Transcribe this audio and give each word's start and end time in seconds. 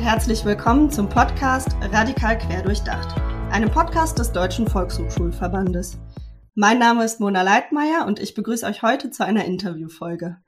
und 0.00 0.06
herzlich 0.06 0.46
willkommen 0.46 0.90
zum 0.90 1.10
Podcast 1.10 1.68
Radikal 1.92 2.38
Quer 2.38 2.62
durchdacht, 2.62 3.20
einem 3.50 3.70
Podcast 3.70 4.18
des 4.18 4.32
Deutschen 4.32 4.66
Volkshochschulverbandes. 4.66 5.98
Mein 6.54 6.78
Name 6.78 7.04
ist 7.04 7.20
Mona 7.20 7.42
Leitmeier 7.42 8.06
und 8.06 8.18
ich 8.18 8.32
begrüße 8.32 8.64
euch 8.64 8.80
heute 8.80 9.10
zu 9.10 9.26
einer 9.26 9.44
Interviewfolge. 9.44 10.38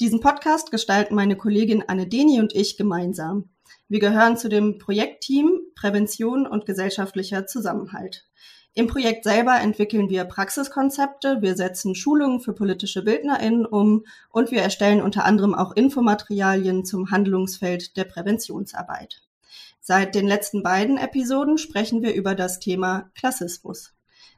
Diesen 0.00 0.18
Podcast 0.18 0.72
gestalten 0.72 1.14
meine 1.14 1.36
Kollegin 1.36 1.84
Anne 1.86 2.08
Deni 2.08 2.40
und 2.40 2.52
ich 2.52 2.76
gemeinsam. 2.76 3.50
Wir 3.86 4.00
gehören 4.00 4.36
zu 4.36 4.48
dem 4.48 4.78
Projektteam 4.78 5.52
Prävention 5.76 6.44
und 6.44 6.66
gesellschaftlicher 6.66 7.46
Zusammenhalt. 7.46 8.26
Im 8.78 8.88
Projekt 8.88 9.24
selber 9.24 9.58
entwickeln 9.58 10.10
wir 10.10 10.26
Praxiskonzepte, 10.26 11.40
wir 11.40 11.56
setzen 11.56 11.94
Schulungen 11.94 12.40
für 12.40 12.52
politische 12.52 13.02
BildnerInnen 13.02 13.64
um 13.64 14.04
und 14.28 14.50
wir 14.50 14.60
erstellen 14.60 15.00
unter 15.00 15.24
anderem 15.24 15.54
auch 15.54 15.72
Infomaterialien 15.74 16.84
zum 16.84 17.10
Handlungsfeld 17.10 17.96
der 17.96 18.04
Präventionsarbeit. 18.04 19.22
Seit 19.80 20.14
den 20.14 20.26
letzten 20.26 20.62
beiden 20.62 20.98
Episoden 20.98 21.56
sprechen 21.56 22.02
wir 22.02 22.12
über 22.12 22.34
das 22.34 22.60
Thema 22.60 23.10
Klassismus. 23.14 23.94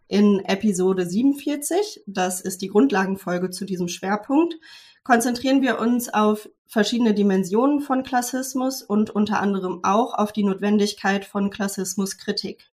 In 0.06 0.38
Episode 0.44 1.04
47, 1.04 2.04
das 2.06 2.40
ist 2.40 2.62
die 2.62 2.68
Grundlagenfolge 2.68 3.50
zu 3.50 3.64
diesem 3.64 3.88
Schwerpunkt, 3.88 4.54
konzentrieren 5.02 5.62
wir 5.62 5.80
uns 5.80 6.14
auf 6.14 6.48
verschiedene 6.68 7.12
Dimensionen 7.12 7.80
von 7.80 8.04
Klassismus 8.04 8.82
und 8.82 9.10
unter 9.10 9.40
anderem 9.40 9.80
auch 9.82 10.14
auf 10.14 10.30
die 10.30 10.44
Notwendigkeit 10.44 11.24
von 11.24 11.50
Klassismuskritik. 11.50 12.70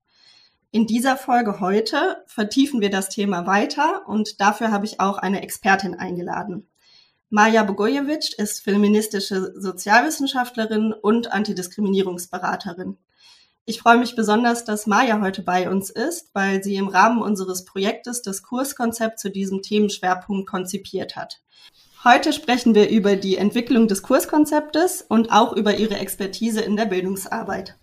In 0.75 0.87
dieser 0.87 1.15
Folge 1.15 1.61
heute 1.61 2.17
vertiefen 2.27 2.81
wir 2.81 2.89
das 2.89 3.07
Thema 3.07 3.47
weiter 3.47 4.09
und 4.09 4.41
dafür 4.41 4.73
habe 4.73 4.83
ich 4.83 4.99
auch 4.99 5.17
eine 5.17 5.41
Expertin 5.41 5.95
eingeladen. 5.95 6.67
Maja 7.29 7.63
Bogojevic 7.63 8.37
ist 8.37 8.61
feministische 8.61 9.53
Sozialwissenschaftlerin 9.55 10.91
und 10.91 11.31
Antidiskriminierungsberaterin. 11.31 12.97
Ich 13.63 13.79
freue 13.79 13.99
mich 13.99 14.17
besonders, 14.17 14.65
dass 14.65 14.85
Maja 14.85 15.21
heute 15.21 15.43
bei 15.43 15.69
uns 15.69 15.89
ist, 15.89 16.31
weil 16.33 16.61
sie 16.61 16.75
im 16.75 16.89
Rahmen 16.89 17.21
unseres 17.21 17.63
Projektes 17.63 18.21
das 18.21 18.43
Kurskonzept 18.43 19.17
zu 19.17 19.31
diesem 19.31 19.61
Themenschwerpunkt 19.61 20.45
konzipiert 20.45 21.15
hat. 21.15 21.41
Heute 22.03 22.33
sprechen 22.33 22.75
wir 22.75 22.89
über 22.89 23.15
die 23.15 23.37
Entwicklung 23.37 23.87
des 23.87 24.03
Kurskonzeptes 24.03 25.03
und 25.07 25.31
auch 25.31 25.53
über 25.53 25.77
ihre 25.77 25.95
Expertise 25.95 26.59
in 26.59 26.75
der 26.75 26.87
Bildungsarbeit. 26.87 27.77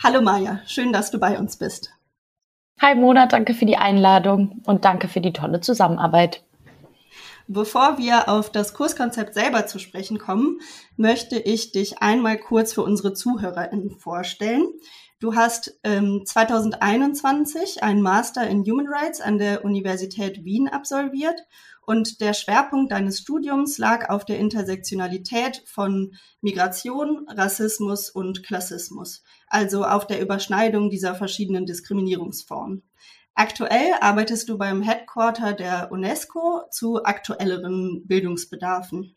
Hallo 0.00 0.22
Maja, 0.22 0.60
schön, 0.68 0.92
dass 0.92 1.10
du 1.10 1.18
bei 1.18 1.36
uns 1.40 1.56
bist. 1.56 1.90
Hi 2.80 2.94
Mona, 2.94 3.26
danke 3.26 3.52
für 3.52 3.66
die 3.66 3.78
Einladung 3.78 4.62
und 4.64 4.84
danke 4.84 5.08
für 5.08 5.20
die 5.20 5.32
tolle 5.32 5.60
Zusammenarbeit. 5.60 6.44
Bevor 7.48 7.98
wir 7.98 8.28
auf 8.28 8.52
das 8.52 8.74
Kurskonzept 8.74 9.34
selber 9.34 9.66
zu 9.66 9.80
sprechen 9.80 10.18
kommen, 10.18 10.60
möchte 10.96 11.40
ich 11.40 11.72
dich 11.72 12.00
einmal 12.00 12.38
kurz 12.38 12.72
für 12.72 12.82
unsere 12.82 13.12
ZuhörerInnen 13.12 13.90
vorstellen. 13.90 14.68
Du 15.20 15.34
hast 15.34 15.80
ähm, 15.82 16.22
2021 16.24 17.82
einen 17.82 18.02
Master 18.02 18.46
in 18.46 18.62
Human 18.62 18.86
Rights 18.86 19.20
an 19.20 19.38
der 19.38 19.64
Universität 19.64 20.44
Wien 20.44 20.68
absolviert 20.68 21.40
und 21.82 22.20
der 22.20 22.34
Schwerpunkt 22.34 22.92
deines 22.92 23.18
Studiums 23.18 23.78
lag 23.78 24.10
auf 24.10 24.24
der 24.24 24.38
Intersektionalität 24.38 25.64
von 25.66 26.14
Migration, 26.40 27.26
Rassismus 27.28 28.10
und 28.10 28.44
Klassismus, 28.44 29.24
also 29.48 29.84
auf 29.84 30.06
der 30.06 30.20
Überschneidung 30.20 30.88
dieser 30.88 31.16
verschiedenen 31.16 31.66
Diskriminierungsformen. 31.66 32.84
Aktuell 33.34 33.94
arbeitest 34.00 34.48
du 34.48 34.56
beim 34.56 34.82
Headquarter 34.82 35.52
der 35.52 35.90
UNESCO 35.90 36.62
zu 36.70 37.02
aktuelleren 37.02 38.06
Bildungsbedarfen. 38.06 39.16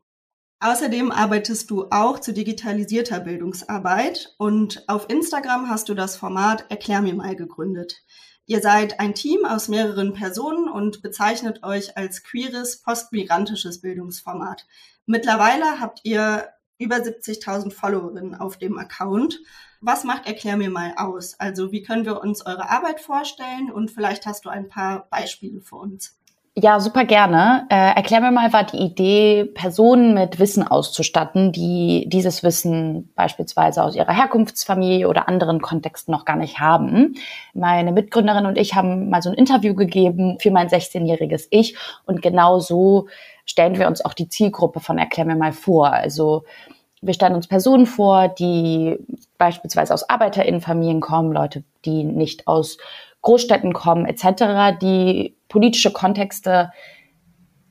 Außerdem 0.63 1.11
arbeitest 1.11 1.71
du 1.71 1.87
auch 1.89 2.19
zu 2.19 2.33
digitalisierter 2.33 3.19
Bildungsarbeit 3.19 4.35
und 4.37 4.87
auf 4.87 5.09
Instagram 5.09 5.69
hast 5.69 5.89
du 5.89 5.95
das 5.95 6.15
Format 6.15 6.69
Erklär 6.69 7.01
mir 7.01 7.15
mal 7.15 7.35
gegründet. 7.35 8.03
Ihr 8.45 8.61
seid 8.61 8.99
ein 8.99 9.15
Team 9.15 9.43
aus 9.43 9.69
mehreren 9.69 10.13
Personen 10.13 10.69
und 10.69 11.01
bezeichnet 11.01 11.63
euch 11.63 11.97
als 11.97 12.21
queeres, 12.21 12.79
postmigrantisches 12.83 13.81
Bildungsformat. 13.81 14.67
Mittlerweile 15.07 15.79
habt 15.79 16.01
ihr 16.03 16.49
über 16.77 16.97
70.000 16.97 17.71
Followerinnen 17.73 18.35
auf 18.35 18.57
dem 18.57 18.77
Account. 18.77 19.39
Was 19.79 20.03
macht 20.03 20.27
Erklär 20.27 20.57
mir 20.57 20.69
mal 20.69 20.93
aus? 20.95 21.39
Also 21.39 21.71
wie 21.71 21.81
können 21.81 22.05
wir 22.05 22.21
uns 22.21 22.45
eure 22.45 22.69
Arbeit 22.69 23.01
vorstellen 23.01 23.71
und 23.71 23.89
vielleicht 23.89 24.27
hast 24.27 24.45
du 24.45 24.49
ein 24.49 24.69
paar 24.69 25.09
Beispiele 25.09 25.61
für 25.61 25.77
uns. 25.77 26.20
Ja, 26.53 26.81
super 26.81 27.05
gerne. 27.05 27.65
Äh, 27.69 27.95
erklär 27.95 28.19
mir 28.19 28.31
mal, 28.31 28.51
war 28.51 28.65
die 28.65 28.77
Idee, 28.77 29.45
Personen 29.45 30.13
mit 30.13 30.37
Wissen 30.37 30.67
auszustatten, 30.67 31.53
die 31.53 32.03
dieses 32.09 32.43
Wissen 32.43 33.09
beispielsweise 33.15 33.81
aus 33.81 33.95
ihrer 33.95 34.11
Herkunftsfamilie 34.11 35.07
oder 35.07 35.29
anderen 35.29 35.61
Kontexten 35.61 36.11
noch 36.11 36.25
gar 36.25 36.35
nicht 36.35 36.59
haben. 36.59 37.15
Meine 37.53 37.93
Mitgründerin 37.93 38.45
und 38.45 38.57
ich 38.57 38.75
haben 38.75 39.09
mal 39.09 39.21
so 39.21 39.29
ein 39.29 39.35
Interview 39.35 39.75
gegeben 39.75 40.39
für 40.41 40.51
mein 40.51 40.67
16-jähriges 40.67 41.47
Ich 41.51 41.77
und 42.05 42.21
genau 42.21 42.59
so 42.59 43.07
stellen 43.45 43.79
wir 43.79 43.87
uns 43.87 44.03
auch 44.03 44.13
die 44.13 44.27
Zielgruppe 44.27 44.81
von 44.81 44.97
Erklär 44.97 45.25
mir 45.25 45.37
mal 45.37 45.53
vor. 45.53 45.93
Also 45.93 46.43
wir 47.01 47.13
stellen 47.13 47.35
uns 47.35 47.47
Personen 47.47 47.85
vor, 47.85 48.27
die 48.27 48.97
beispielsweise 49.37 49.93
aus 49.93 50.09
Arbeiterinnenfamilien 50.09 50.99
kommen, 50.99 51.31
Leute, 51.31 51.63
die 51.85 52.03
nicht 52.03 52.47
aus 52.47 52.77
Großstädten 53.21 53.71
kommen 53.71 54.05
etc., 54.05 54.77
die 54.81 55.35
politische 55.51 55.91
Kontexte 55.91 56.71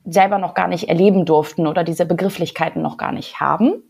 selber 0.05 0.37
noch 0.37 0.53
gar 0.53 0.67
nicht 0.67 0.87
erleben 0.87 1.25
durften 1.25 1.67
oder 1.67 1.83
diese 1.83 2.05
Begrifflichkeiten 2.05 2.81
noch 2.81 2.97
gar 2.97 3.11
nicht 3.11 3.39
haben. 3.39 3.83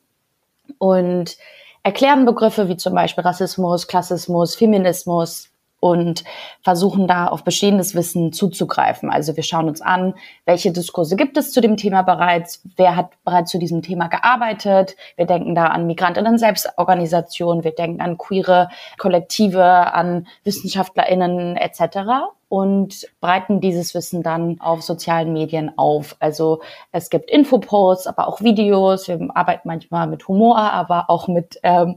Und 0.78 1.38
erklären 1.84 2.26
Begriffe 2.26 2.70
wie 2.70 2.78
zum 2.78 2.94
Beispiel 2.94 3.24
Rassismus, 3.24 3.88
Klassismus, 3.88 4.56
Feminismus, 4.56 5.52
und 5.82 6.24
versuchen 6.62 7.08
da 7.08 7.26
auf 7.26 7.44
bestehendes 7.44 7.96
Wissen 7.96 8.32
zuzugreifen. 8.32 9.10
Also 9.10 9.36
wir 9.36 9.44
schauen 9.44 9.68
uns 9.68 9.82
an, 9.82 10.14
welche 10.46 10.72
Diskurse 10.72 11.16
gibt 11.16 11.38
es 11.38 11.52
zu 11.52 11.60
dem 11.60 11.76
Thema 11.76 12.04
bereits, 12.04 12.62
wer 12.78 12.96
hat 12.96 13.10
bereits 13.26 13.50
zu 13.50 13.58
diesem 13.58 13.82
Thema 13.82 14.08
gearbeitet. 14.08 14.96
Wir 15.16 15.26
denken 15.26 15.56
da 15.56 15.66
an 15.66 15.88
Migrantinnen 15.88 16.38
Selbstorganisationen, 16.38 17.64
wir 17.64 17.72
denken 17.72 18.00
an 18.00 18.20
queere 18.20 18.70
Kollektive, 19.00 19.64
an 19.64 20.28
Wissenschaftlerinnen 20.44 21.58
etc 21.58 22.32
und 22.52 23.08
breiten 23.22 23.62
dieses 23.62 23.94
Wissen 23.94 24.24
dann 24.24 24.60
auf 24.60 24.82
sozialen 24.82 25.32
Medien 25.32 25.72
auf. 25.78 26.18
Also 26.20 26.60
es 26.92 27.10
gibt 27.10 27.32
Infoposts, 27.32 28.08
aber 28.08 28.28
auch 28.28 28.42
Videos. 28.42 29.08
Wir 29.08 29.26
arbeiten 29.34 29.70
manchmal 29.70 30.06
mit 30.08 30.28
Humor, 30.28 30.58
aber 30.58 31.10
auch 31.10 31.30
mit 31.30 31.62
ähm, 31.64 31.96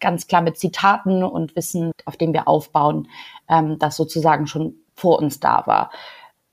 ganz 0.00 0.26
klar 0.26 0.42
mit 0.42 0.58
Zitaten 0.58 1.24
und 1.24 1.56
Wissen, 1.56 1.92
auf 2.04 2.18
dem 2.18 2.34
wir 2.34 2.46
aufbauen, 2.48 3.08
ähm, 3.48 3.78
das 3.78 3.96
sozusagen 3.96 4.46
schon 4.46 4.74
vor 4.94 5.20
uns 5.20 5.40
da 5.40 5.62
war. 5.64 5.90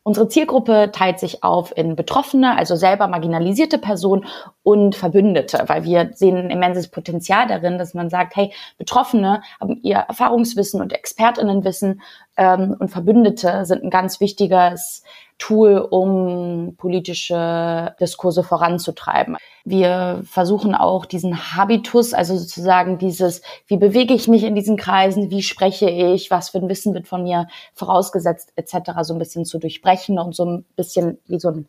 Unsere 0.04 0.28
Zielgruppe 0.28 0.90
teilt 0.92 1.20
sich 1.20 1.44
auf 1.44 1.78
in 1.78 1.96
Betroffene, 1.96 2.58
also 2.58 2.76
selber 2.76 3.08
marginalisierte 3.08 3.78
Personen 3.78 4.26
und 4.64 4.96
Verbündete, 4.96 5.64
weil 5.68 5.84
wir 5.84 6.10
sehen 6.16 6.38
ein 6.38 6.50
immenses 6.50 6.88
Potenzial 6.88 7.46
darin, 7.46 7.78
dass 7.78 7.94
man 7.94 8.10
sagt, 8.10 8.36
hey, 8.36 8.52
Betroffene 8.80 9.44
haben 9.60 9.80
ihr 9.84 9.98
Erfahrungswissen 9.98 10.82
und 10.82 10.92
Expertinnenwissen 10.92 12.02
ähm, 12.36 12.76
und 12.80 12.90
Verbündete 12.90 13.66
sind 13.66 13.84
ein 13.84 13.92
ganz 13.92 14.20
wichtiges 14.20 15.04
Tool, 15.42 15.80
um 15.90 16.76
politische 16.78 17.96
Diskurse 18.00 18.44
voranzutreiben. 18.44 19.38
Wir 19.66 20.22
versuchen 20.24 20.76
auch 20.76 21.08
diesen 21.08 21.56
Habitus, 21.56 22.14
also 22.14 22.38
sozusagen 22.38 23.00
dieses, 23.00 23.42
wie 23.66 23.78
bewege 23.78 24.14
ich 24.14 24.28
mich 24.28 24.44
in 24.44 24.54
diesen 24.54 24.78
Kreisen, 24.78 25.32
wie 25.32 25.42
spreche 25.42 25.90
ich, 25.90 26.30
was 26.30 26.50
für 26.50 26.60
ein 26.60 26.70
Wissen 26.70 26.94
wird 26.94 27.08
von 27.08 27.24
mir 27.24 27.48
vorausgesetzt, 27.74 28.54
etc., 28.56 28.92
so 29.02 29.14
ein 29.14 29.20
bisschen 29.20 29.44
zu 29.46 29.58
durchbrechen 29.58 30.20
und 30.20 30.36
so 30.36 30.46
ein 30.46 30.66
bisschen 30.76 31.18
wie 31.26 31.40
so 31.40 31.50
ein 31.50 31.68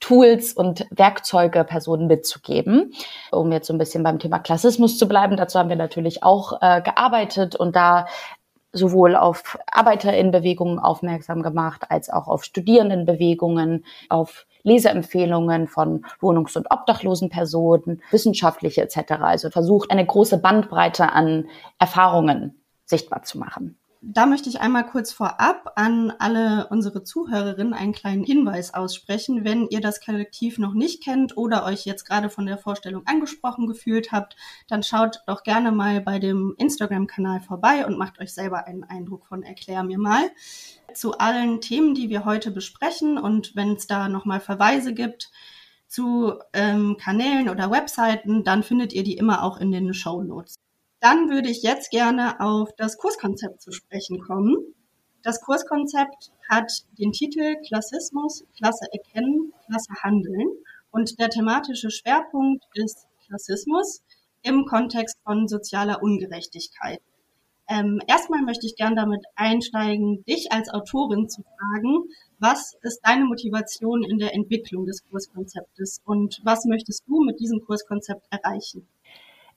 Tools 0.00 0.52
und 0.52 0.86
Werkzeuge 0.90 1.64
Personen 1.64 2.08
mitzugeben. 2.08 2.92
Um 3.32 3.50
jetzt 3.52 3.66
so 3.66 3.72
ein 3.72 3.78
bisschen 3.78 4.02
beim 4.02 4.18
Thema 4.18 4.38
Klassismus 4.38 4.98
zu 4.98 5.08
bleiben, 5.08 5.36
dazu 5.36 5.58
haben 5.58 5.70
wir 5.70 5.76
natürlich 5.76 6.22
auch 6.22 6.60
äh, 6.60 6.82
gearbeitet 6.82 7.56
und 7.56 7.74
da 7.74 8.06
sowohl 8.72 9.16
auf 9.16 9.58
Arbeiterinnenbewegungen 9.70 10.78
aufmerksam 10.78 11.42
gemacht, 11.42 11.86
als 11.90 12.10
auch 12.10 12.28
auf 12.28 12.44
Studierendenbewegungen, 12.44 13.84
auf 14.08 14.46
Leseempfehlungen 14.62 15.68
von 15.68 16.04
Wohnungs- 16.20 16.56
und 16.56 16.70
obdachlosen 16.70 17.30
Personen, 17.30 18.02
wissenschaftliche 18.10 18.82
etc. 18.82 19.12
Also 19.20 19.50
versucht, 19.50 19.90
eine 19.90 20.04
große 20.04 20.38
Bandbreite 20.38 21.12
an 21.12 21.48
Erfahrungen 21.78 22.60
sichtbar 22.84 23.22
zu 23.22 23.38
machen. 23.38 23.78
Da 24.00 24.26
möchte 24.26 24.48
ich 24.48 24.60
einmal 24.60 24.86
kurz 24.86 25.12
vorab 25.12 25.72
an 25.74 26.12
alle 26.20 26.68
unsere 26.70 27.02
Zuhörerinnen 27.02 27.74
einen 27.74 27.92
kleinen 27.92 28.22
Hinweis 28.22 28.72
aussprechen. 28.72 29.44
Wenn 29.44 29.66
ihr 29.70 29.80
das 29.80 30.00
Kollektiv 30.00 30.58
noch 30.58 30.72
nicht 30.72 31.02
kennt 31.02 31.36
oder 31.36 31.64
euch 31.64 31.84
jetzt 31.84 32.04
gerade 32.04 32.30
von 32.30 32.46
der 32.46 32.58
Vorstellung 32.58 33.02
angesprochen 33.06 33.66
gefühlt 33.66 34.12
habt, 34.12 34.36
dann 34.68 34.84
schaut 34.84 35.22
doch 35.26 35.42
gerne 35.42 35.72
mal 35.72 36.00
bei 36.00 36.20
dem 36.20 36.54
Instagram-Kanal 36.58 37.40
vorbei 37.40 37.86
und 37.86 37.98
macht 37.98 38.20
euch 38.20 38.32
selber 38.32 38.68
einen 38.68 38.84
Eindruck 38.84 39.26
von 39.26 39.42
Erklär 39.42 39.82
mir 39.82 39.98
mal. 39.98 40.30
Zu 40.94 41.18
allen 41.18 41.60
Themen, 41.60 41.96
die 41.96 42.08
wir 42.08 42.24
heute 42.24 42.52
besprechen 42.52 43.18
und 43.18 43.56
wenn 43.56 43.72
es 43.72 43.88
da 43.88 44.08
nochmal 44.08 44.38
Verweise 44.38 44.94
gibt, 44.94 45.32
zu 45.88 46.34
ähm, 46.52 46.98
Kanälen 47.00 47.48
oder 47.48 47.72
Webseiten, 47.72 48.44
dann 48.44 48.62
findet 48.62 48.92
ihr 48.92 49.02
die 49.02 49.16
immer 49.16 49.42
auch 49.42 49.58
in 49.58 49.72
den 49.72 49.92
Show 49.92 50.22
Notes. 50.22 50.54
Dann 51.00 51.30
würde 51.30 51.48
ich 51.48 51.62
jetzt 51.62 51.90
gerne 51.90 52.40
auf 52.40 52.70
das 52.76 52.96
Kurskonzept 52.96 53.62
zu 53.62 53.70
sprechen 53.70 54.20
kommen. 54.20 54.56
Das 55.22 55.40
Kurskonzept 55.40 56.32
hat 56.48 56.72
den 56.98 57.12
Titel 57.12 57.56
Klassismus, 57.66 58.44
Klasse 58.56 58.86
erkennen, 58.92 59.52
Klasse 59.66 59.92
handeln 60.02 60.48
und 60.90 61.20
der 61.20 61.28
thematische 61.28 61.90
Schwerpunkt 61.90 62.64
ist 62.74 63.06
Klassismus 63.26 64.02
im 64.42 64.64
Kontext 64.64 65.18
von 65.22 65.46
sozialer 65.46 66.02
Ungerechtigkeit. 66.02 67.00
Ähm, 67.68 68.00
erstmal 68.06 68.42
möchte 68.42 68.66
ich 68.66 68.76
gern 68.76 68.96
damit 68.96 69.24
einsteigen, 69.34 70.24
dich 70.24 70.50
als 70.50 70.70
Autorin 70.70 71.28
zu 71.28 71.42
fragen, 71.42 72.08
was 72.38 72.74
ist 72.82 73.00
deine 73.04 73.26
Motivation 73.26 74.02
in 74.02 74.18
der 74.18 74.34
Entwicklung 74.34 74.86
des 74.86 75.04
Kurskonzeptes 75.10 76.00
und 76.06 76.40
was 76.44 76.64
möchtest 76.64 77.06
du 77.06 77.22
mit 77.22 77.38
diesem 77.40 77.60
Kurskonzept 77.64 78.26
erreichen? 78.30 78.88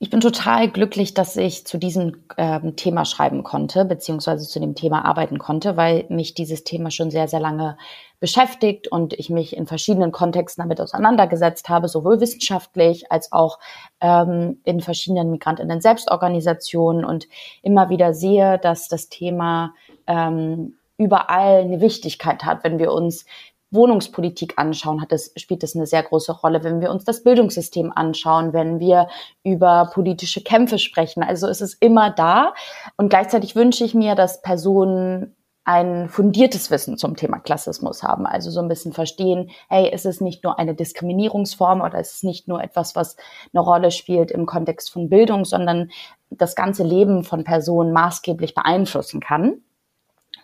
Ich 0.04 0.10
bin 0.10 0.20
total 0.20 0.68
glücklich, 0.68 1.14
dass 1.14 1.38
ich 1.38 1.68
zu 1.68 1.78
diesem 1.78 2.24
ähm, 2.36 2.76
Thema 2.76 3.06
schreiben 3.06 3.44
konnte, 3.44 3.86
beziehungsweise 3.86 4.48
zu 4.48 4.60
dem 4.60 4.74
Thema 4.74 5.06
arbeiten 5.06 5.38
konnte, 5.38 5.78
weil 5.78 6.06
mich 6.10 6.34
dieses 6.34 6.64
Thema 6.64 6.90
schon 6.90 7.12
sehr, 7.12 7.28
sehr 7.28 7.40
lange 7.40 7.78
beschäftigt 8.20 8.88
und 8.88 9.14
ich 9.14 9.30
mich 9.30 9.56
in 9.56 9.68
verschiedenen 9.68 10.12
Kontexten 10.12 10.64
damit 10.64 10.82
auseinandergesetzt 10.82 11.70
habe, 11.70 11.88
sowohl 11.88 12.20
wissenschaftlich 12.20 13.12
als 13.12 13.32
auch 13.32 13.60
ähm, 14.00 14.60
in 14.64 14.82
verschiedenen 14.82 15.30
Migrantinnen 15.30 15.82
Selbstorganisationen 15.82 17.06
und 17.06 17.28
immer 17.62 17.92
wieder 17.92 18.16
sehe, 18.16 18.58
dass 18.58 18.88
das 18.88 19.08
Thema 19.08 19.76
ähm, 20.08 20.78
überall 20.98 21.62
eine 21.62 21.80
Wichtigkeit 21.80 22.44
hat, 22.44 22.64
wenn 22.64 22.80
wir 22.80 22.92
uns 22.92 23.26
Wohnungspolitik 23.72 24.54
anschauen, 24.58 25.02
hat 25.02 25.12
es, 25.12 25.34
spielt 25.38 25.64
es 25.64 25.76
eine 25.76 25.88
sehr 25.88 26.04
große 26.04 26.34
Rolle. 26.34 26.64
Wenn 26.64 26.82
wir 26.82 26.92
uns 26.92 27.06
das 27.06 27.24
Bildungssystem 27.24 27.92
anschauen, 27.96 28.54
wenn 28.54 28.80
wir 28.80 29.08
über 29.44 29.90
politische 29.94 30.44
Kämpfe 30.44 30.78
sprechen. 30.78 31.24
Also 31.24 31.48
es 31.48 31.62
ist 31.62 31.82
immer 31.82 32.12
da. 32.12 32.54
Und 32.98 33.10
gleichzeitig 33.10 33.56
wünsche 33.56 33.86
ich 33.86 33.96
mir, 33.96 34.16
dass 34.16 34.42
Personen 34.42 35.36
ein 35.64 36.10
fundiertes 36.10 36.72
Wissen 36.72 36.98
zum 36.98 37.16
Thema 37.16 37.40
Klassismus 37.40 38.04
haben. 38.04 38.26
Also 38.26 38.50
so 38.50 38.60
ein 38.60 38.68
bisschen 38.68 38.94
verstehen, 38.94 39.52
hey, 39.70 39.90
ist 39.94 40.06
es 40.06 40.20
nicht 40.20 40.44
nur 40.44 40.58
eine 40.58 40.74
Diskriminierungsform 40.74 41.82
oder 41.82 42.00
ist 42.00 42.16
es 42.16 42.24
nicht 42.24 42.48
nur 42.48 42.64
etwas, 42.64 42.96
was 42.96 43.16
eine 43.54 43.62
Rolle 43.62 43.92
spielt 43.92 44.32
im 44.32 44.46
Kontext 44.46 44.92
von 44.92 45.08
Bildung, 45.08 45.46
sondern 45.46 45.92
das 46.30 46.56
ganze 46.56 46.84
Leben 46.84 47.24
von 47.24 47.44
Personen 47.44 47.94
maßgeblich 47.94 48.56
beeinflussen 48.56 49.20
kann. 49.20 49.62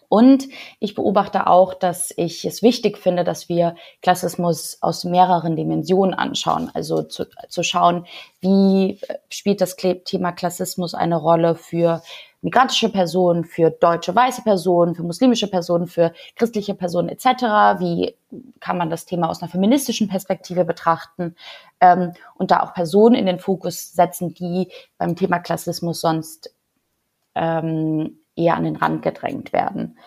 Und 0.09 0.47
ich 0.79 0.95
beobachte 0.95 1.47
auch, 1.47 1.73
dass 1.73 2.13
ich 2.15 2.45
es 2.45 2.61
wichtig 2.61 2.97
finde, 2.97 3.23
dass 3.23 3.49
wir 3.49 3.75
Klassismus 4.01 4.77
aus 4.81 5.03
mehreren 5.03 5.55
Dimensionen 5.55 6.13
anschauen. 6.13 6.71
Also 6.73 7.03
zu, 7.03 7.25
zu 7.49 7.63
schauen, 7.63 8.05
wie 8.39 8.99
spielt 9.29 9.59
das 9.59 9.75
Thema 9.75 10.31
Klassismus 10.31 10.93
eine 10.93 11.17
Rolle 11.17 11.55
für 11.55 12.01
migrantische 12.41 12.89
Personen, 12.89 13.43
für 13.43 13.71
deutsche 13.71 14.15
weiße 14.15 14.43
Personen, 14.43 14.95
für 14.95 15.03
muslimische 15.03 15.47
Personen, 15.47 15.87
für 15.87 16.13
christliche 16.35 16.75
Personen 16.75 17.09
etc. 17.09 17.25
Wie 17.79 18.15
kann 18.61 18.77
man 18.77 18.89
das 18.89 19.05
Thema 19.05 19.29
aus 19.29 19.41
einer 19.41 19.51
feministischen 19.51 20.07
Perspektive 20.07 20.63
betrachten 20.63 21.35
ähm, 21.81 22.13
und 22.35 22.51
da 22.51 22.61
auch 22.61 22.73
Personen 22.73 23.15
in 23.15 23.25
den 23.25 23.39
Fokus 23.39 23.93
setzen, 23.93 24.33
die 24.33 24.69
beim 24.97 25.15
Thema 25.17 25.39
Klassismus 25.39 25.99
sonst 25.99 26.53
ähm, 27.35 28.19
eher 28.37 28.55
an 28.55 28.63
den 28.63 28.75
Rand 28.75 29.01
gedrängt 29.01 29.53
werden. 29.53 29.97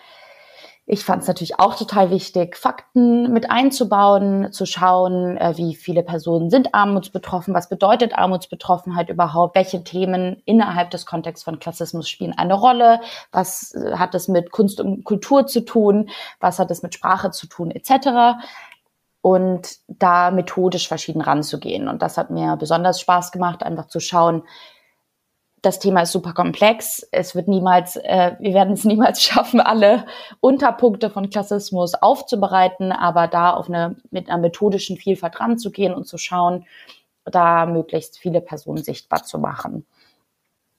Ich 0.87 1.05
fand 1.05 1.21
es 1.21 1.27
natürlich 1.29 1.57
auch 1.57 1.75
total 1.75 2.09
wichtig, 2.09 2.57
Fakten 2.57 3.31
mit 3.31 3.49
einzubauen, 3.49 4.51
zu 4.51 4.65
schauen, 4.65 5.37
äh, 5.37 5.53
wie 5.55 5.75
viele 5.75 6.03
Personen 6.03 6.49
sind 6.49 6.75
armutsbetroffen, 6.75 7.53
was 7.53 7.69
bedeutet 7.69 8.17
Armutsbetroffenheit 8.17 9.09
überhaupt, 9.09 9.55
welche 9.55 9.85
Themen 9.85 10.41
innerhalb 10.43 10.89
des 10.89 11.05
Kontexts 11.05 11.45
von 11.45 11.59
Klassismus 11.59 12.09
spielen 12.09 12.37
eine 12.37 12.55
Rolle, 12.55 12.99
was 13.31 13.73
äh, 13.73 13.93
hat 13.93 14.15
es 14.15 14.27
mit 14.27 14.51
Kunst 14.51 14.81
und 14.81 15.05
Kultur 15.05 15.47
zu 15.47 15.61
tun, 15.61 16.09
was 16.41 16.59
hat 16.59 16.71
es 16.71 16.83
mit 16.83 16.93
Sprache 16.93 17.31
zu 17.31 17.47
tun, 17.47 17.71
etc. 17.71 18.43
Und 19.21 19.77
da 19.87 20.31
methodisch 20.31 20.89
verschieden 20.89 21.21
ranzugehen. 21.21 21.87
Und 21.87 22.01
das 22.01 22.17
hat 22.17 22.31
mir 22.31 22.57
besonders 22.57 22.99
Spaß 22.99 23.31
gemacht, 23.31 23.63
einfach 23.63 23.87
zu 23.87 24.01
schauen, 24.01 24.43
das 25.61 25.77
Thema 25.77 26.01
ist 26.01 26.11
super 26.11 26.33
komplex. 26.33 27.07
Es 27.11 27.35
wird 27.35 27.47
niemals, 27.47 27.95
äh, 27.95 28.35
wir 28.39 28.53
werden 28.53 28.73
es 28.73 28.83
niemals 28.83 29.21
schaffen, 29.23 29.59
alle 29.59 30.05
Unterpunkte 30.39 31.09
von 31.09 31.29
Klassismus 31.29 31.93
aufzubereiten, 31.93 32.91
aber 32.91 33.27
da 33.27 33.51
auf 33.51 33.67
eine, 33.67 33.95
mit 34.09 34.29
einer 34.29 34.41
methodischen 34.41 34.97
Vielfalt 34.97 35.39
ranzugehen 35.39 35.93
und 35.93 36.07
zu 36.07 36.17
schauen, 36.17 36.65
da 37.25 37.67
möglichst 37.67 38.17
viele 38.17 38.41
Personen 38.41 38.83
sichtbar 38.83 39.23
zu 39.23 39.37
machen. 39.37 39.85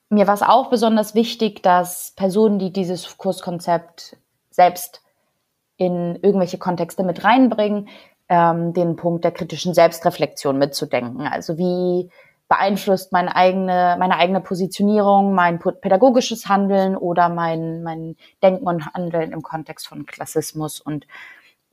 Mir 0.09 0.27
war 0.27 0.35
es 0.35 0.43
auch 0.43 0.69
besonders 0.69 1.15
wichtig, 1.15 1.63
dass 1.63 2.13
Personen, 2.17 2.59
die 2.59 2.73
dieses 2.73 3.17
Kurskonzept 3.17 4.17
selbst 4.51 5.03
in 5.77 6.17
irgendwelche 6.17 6.59
Kontexte 6.59 7.03
mit 7.05 7.25
reinbringen, 7.25 7.89
ähm, 8.29 8.73
den 8.73 8.97
Punkt 8.97 9.25
der 9.25 9.31
kritischen 9.31 9.75
Selbstreflexion 9.75 10.59
mitzudenken. 10.59 11.27
Also 11.27 11.57
wie 11.57 12.11
beeinflusst 12.53 13.13
meine 13.13 13.35
eigene, 13.35 13.97
meine 13.99 14.17
eigene 14.17 14.43
Positionierung, 14.43 15.33
mein 15.33 15.59
pädagogisches 15.59 16.51
Handeln 16.51 16.99
oder 16.99 17.31
mein, 17.31 17.83
mein 17.83 18.15
Denken 18.43 18.67
und 18.67 18.93
Handeln 18.93 19.33
im 19.33 19.41
Kontext 19.41 19.89
von 19.89 20.05
Klassismus. 20.05 20.79
Und 20.79 21.07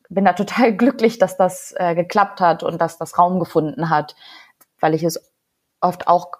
bin 0.07 0.23
da 0.23 0.31
total 0.31 0.71
glücklich, 0.77 1.17
dass 1.17 1.35
das 1.35 1.75
äh, 1.77 1.95
geklappt 1.95 2.39
hat 2.39 2.63
und 2.63 2.79
dass 2.79 2.97
das 2.97 3.17
Raum 3.17 3.39
gefunden 3.39 3.89
hat, 3.89 4.15
weil 4.79 4.93
ich 4.93 5.03
es 5.03 5.21
oft 5.81 6.07
auch 6.07 6.31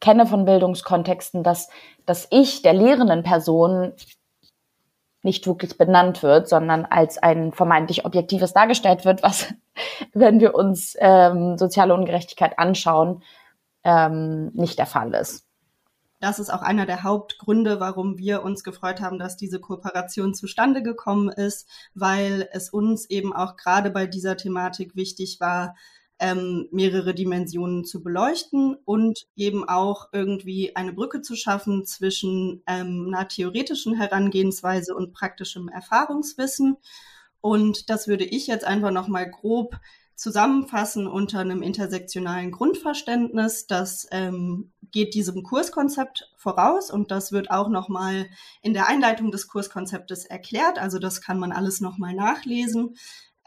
kenne 0.00 0.26
von 0.26 0.44
Bildungskontexten, 0.44 1.42
dass 1.42 1.68
dass 2.06 2.28
Ich 2.30 2.62
der 2.62 2.74
lehrenden 2.74 3.24
Person 3.24 3.94
nicht 5.24 5.44
wirklich 5.48 5.76
benannt 5.76 6.22
wird, 6.22 6.48
sondern 6.48 6.84
als 6.84 7.18
ein 7.18 7.50
vermeintlich 7.52 8.04
objektives 8.04 8.52
dargestellt 8.52 9.04
wird, 9.04 9.24
was, 9.24 9.52
wenn 10.14 10.38
wir 10.38 10.54
uns 10.54 10.96
ähm, 11.00 11.58
soziale 11.58 11.94
Ungerechtigkeit 11.94 12.60
anschauen, 12.60 13.24
ähm, 13.88 14.50
nicht 14.52 14.78
der 14.78 14.86
Fall 14.86 15.14
ist. 15.14 15.46
Das 16.20 16.38
ist 16.40 16.50
auch 16.50 16.62
einer 16.62 16.84
der 16.84 17.04
Hauptgründe, 17.04 17.80
warum 17.80 18.18
wir 18.18 18.42
uns 18.42 18.64
gefreut 18.64 19.00
haben, 19.00 19.18
dass 19.18 19.36
diese 19.36 19.60
Kooperation 19.60 20.34
zustande 20.34 20.82
gekommen 20.82 21.28
ist, 21.28 21.68
weil 21.94 22.48
es 22.52 22.70
uns 22.70 23.08
eben 23.08 23.32
auch 23.32 23.56
gerade 23.56 23.90
bei 23.90 24.06
dieser 24.06 24.36
Thematik 24.36 24.94
wichtig 24.94 25.38
war, 25.40 25.74
ähm, 26.18 26.66
mehrere 26.72 27.14
Dimensionen 27.14 27.84
zu 27.84 28.02
beleuchten 28.02 28.76
und 28.84 29.26
eben 29.36 29.66
auch 29.66 30.08
irgendwie 30.12 30.74
eine 30.74 30.92
Brücke 30.92 31.22
zu 31.22 31.36
schaffen 31.36 31.86
zwischen 31.86 32.62
ähm, 32.66 33.12
einer 33.14 33.28
theoretischen 33.28 33.94
Herangehensweise 33.94 34.96
und 34.96 35.12
praktischem 35.12 35.68
Erfahrungswissen. 35.68 36.76
Und 37.40 37.88
das 37.88 38.08
würde 38.08 38.24
ich 38.24 38.48
jetzt 38.48 38.64
einfach 38.64 38.90
nochmal 38.90 39.30
grob 39.30 39.78
zusammenfassen 40.18 41.06
unter 41.06 41.38
einem 41.38 41.62
intersektionalen 41.62 42.50
Grundverständnis. 42.50 43.66
Das 43.68 44.06
ähm, 44.10 44.72
geht 44.90 45.14
diesem 45.14 45.44
Kurskonzept 45.44 46.30
voraus 46.36 46.90
und 46.90 47.12
das 47.12 47.30
wird 47.30 47.50
auch 47.50 47.68
nochmal 47.68 48.28
in 48.60 48.74
der 48.74 48.88
Einleitung 48.88 49.30
des 49.30 49.46
Kurskonzeptes 49.46 50.26
erklärt. 50.26 50.78
Also 50.78 50.98
das 50.98 51.20
kann 51.20 51.38
man 51.38 51.52
alles 51.52 51.80
nochmal 51.80 52.14
nachlesen. 52.14 52.96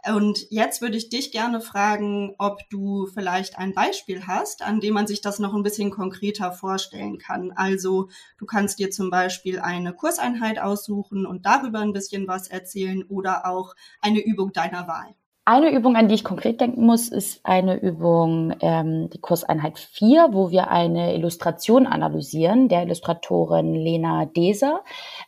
Und 0.10 0.48
jetzt 0.50 0.82
würde 0.82 0.98
ich 0.98 1.10
dich 1.10 1.32
gerne 1.32 1.62
fragen, 1.62 2.34
ob 2.40 2.58
du 2.70 3.06
vielleicht 3.14 3.60
ein 3.60 3.74
Beispiel 3.74 4.26
hast, 4.26 4.64
an 4.64 4.80
dem 4.80 4.96
man 4.96 5.06
sich 5.06 5.22
das 5.22 5.38
noch 5.40 5.54
ein 5.54 5.62
bisschen 5.62 5.92
konkreter 5.92 6.54
vorstellen 6.54 7.20
kann. 7.20 7.52
Also 7.52 8.10
du 8.38 8.46
kannst 8.46 8.80
dir 8.80 8.90
zum 8.90 9.12
Beispiel 9.12 9.60
eine 9.60 9.94
Kurseinheit 9.94 10.58
aussuchen 10.58 11.26
und 11.28 11.46
darüber 11.46 11.80
ein 11.80 11.94
bisschen 11.94 12.28
was 12.28 12.48
erzählen 12.48 13.04
oder 13.04 13.46
auch 13.46 13.76
eine 14.00 14.22
Übung 14.22 14.54
deiner 14.54 14.88
Wahl. 14.88 15.16
Eine 15.44 15.72
Übung, 15.72 15.96
an 15.96 16.08
die 16.08 16.14
ich 16.14 16.24
konkret 16.24 16.62
denken 16.62 16.86
muss, 16.86 17.10
ist 17.10 17.44
eine 17.44 17.76
Übung, 17.76 18.54
ähm, 18.62 19.10
die 19.10 19.20
Kurseinheit 19.20 19.80
4, 19.80 20.30
wo 20.34 20.52
wir 20.52 20.70
eine 20.70 21.16
Illustration 21.16 21.88
analysieren, 21.88 22.70
der 22.70 22.84
Illustratorin 22.84 23.74
Lena 23.74 24.26
Deser. 24.26 24.84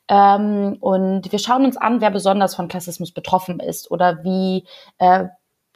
Ähm, 0.07 0.77
und 0.81 1.31
wir 1.31 1.39
schauen 1.39 1.65
uns 1.65 1.77
an, 1.77 1.99
wer 1.99 2.11
besonders 2.11 2.53
von 2.53 2.67
Klassismus 2.67 3.11
betroffen 3.11 3.59
ist 3.59 3.89
oder 3.89 4.23
wie 4.23 4.67
äh, 4.99 5.25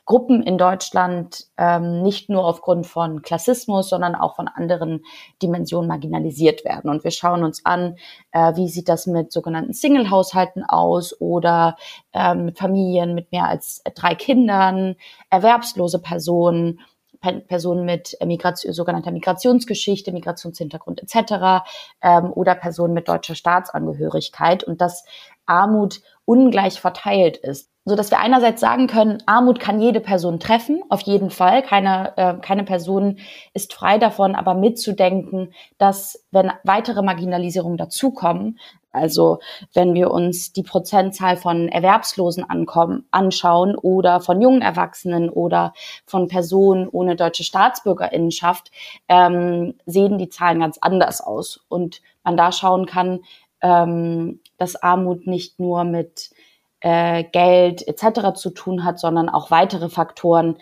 Gruppen 0.08 0.42
in 0.42 0.58
Deutschland 0.58 1.48
ähm, 1.58 2.02
nicht 2.02 2.30
nur 2.30 2.46
aufgrund 2.46 2.88
von 2.88 3.22
Klassismus, 3.22 3.90
sondern 3.90 4.16
auch 4.16 4.38
von 4.38 4.48
anderen 4.48 5.04
Dimensionen 5.44 5.90
marginalisiert 5.90 6.64
werden. 6.64 6.90
Und 6.90 7.04
wir 7.04 7.12
schauen 7.12 7.44
uns 7.44 7.66
an, 7.66 7.98
äh, 8.32 8.56
wie 8.56 8.70
sieht 8.70 8.88
das 8.88 9.06
mit 9.06 9.34
sogenannten 9.34 9.74
Single-Haushalten 9.74 10.64
aus 10.64 11.14
oder 11.20 11.76
äh, 12.14 12.34
mit 12.36 12.58
Familien 12.58 13.16
mit 13.16 13.34
mehr 13.34 13.50
als 13.50 13.84
drei 13.96 14.16
Kindern, 14.16 14.96
erwerbslose 15.30 16.00
Personen, 16.00 16.80
Personen 17.20 17.84
mit 17.84 18.16
Migration, 18.24 18.72
sogenannter 18.72 19.12
Migrationsgeschichte, 19.12 20.14
Migrationshintergrund 20.14 21.04
etc. 21.04 21.66
Ähm, 22.02 22.32
oder 22.32 22.56
Personen 22.56 22.94
mit 22.94 23.10
deutscher 23.10 23.36
Staatsangehörigkeit. 23.36 24.64
Und 24.64 24.80
das 24.80 25.04
Armut 25.46 26.02
ungleich 26.28 26.82
verteilt 26.82 27.38
ist. 27.38 27.72
So 27.86 27.96
dass 27.96 28.12
wir 28.12 28.20
einerseits 28.20 28.60
sagen 28.60 28.88
können, 28.88 29.24
Armut 29.28 29.62
kann 29.62 29.80
jede 29.80 30.02
Person 30.02 30.42
treffen, 30.42 30.84
auf 30.90 31.00
jeden 31.02 31.30
Fall. 31.30 31.64
Keine, 31.64 32.18
äh, 32.18 32.34
keine 32.42 32.66
Person 32.66 33.20
ist 33.54 33.74
frei 33.74 33.98
davon, 33.98 34.36
aber 34.36 34.54
mitzudenken, 34.54 35.54
dass 35.78 36.26
wenn 36.32 36.52
weitere 36.66 37.02
Marginalisierungen 37.02 37.78
dazukommen, 37.78 38.60
also 38.92 39.40
wenn 39.74 39.94
wir 39.94 40.12
uns 40.12 40.52
die 40.52 40.64
Prozentzahl 40.64 41.38
von 41.38 41.70
Erwerbslosen 41.70 42.44
ankommen, 42.44 43.06
anschauen 43.12 43.76
oder 43.76 44.20
von 44.20 44.42
jungen 44.42 44.62
Erwachsenen 44.62 45.30
oder 45.30 45.74
von 46.06 46.28
Personen 46.28 46.90
ohne 46.90 47.16
deutsche 47.16 47.46
Staatsbürgerinnenschaft, 47.46 48.70
ähm, 49.08 49.76
sehen 49.86 50.18
die 50.18 50.30
Zahlen 50.30 50.60
ganz 50.60 50.78
anders 50.82 51.22
aus. 51.22 51.62
Und 51.70 52.02
man 52.26 52.36
da 52.36 52.52
schauen 52.52 52.86
kann, 52.86 53.22
ähm, 53.62 54.40
dass 54.58 54.76
Armut 54.76 55.28
nicht 55.28 55.60
nur 55.60 55.84
mit 55.84 56.32
äh, 56.80 57.24
Geld 57.24 57.88
etc. 57.88 58.34
zu 58.36 58.52
tun 58.52 58.84
hat, 58.84 59.00
sondern 59.00 59.30
auch 59.30 59.52
weitere 59.52 59.90
Faktoren, 59.90 60.58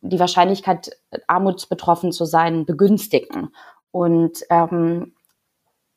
die 0.00 0.18
Wahrscheinlichkeit, 0.18 0.90
armutsbetroffen 1.26 2.12
zu 2.12 2.24
sein, 2.24 2.66
begünstigen. 2.66 3.54
Und 3.90 4.40
ähm, 4.50 5.14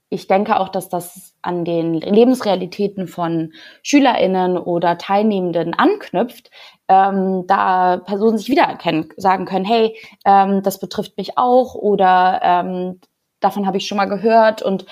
ich 0.09 0.27
denke 0.27 0.59
auch, 0.59 0.69
dass 0.69 0.87
das 0.87 1.35
an 1.41 1.65
den 1.65 1.95
Lebensrealitäten 1.95 3.07
von 3.07 3.53
SchülerInnen 3.83 4.57
oder 4.57 4.97
Teilnehmenden 4.97 5.73
anknüpft, 5.73 6.49
ähm, 6.87 7.45
da 7.47 7.97
Personen 7.97 8.37
sich 8.37 8.47
wiedererkennen, 8.49 9.09
sagen 9.17 9.45
können, 9.45 9.65
hey, 9.65 9.97
ähm, 10.23 10.63
das 10.63 10.79
betrifft 10.79 11.17
mich 11.17 11.37
auch 11.37 11.75
oder 11.75 12.39
ähm, 12.41 13.01
davon 13.41 13.67
habe 13.67 13.77
ich 13.77 13.87
schon 13.87 13.97
mal 13.97 14.05
gehört 14.05 14.61
und 14.61 14.85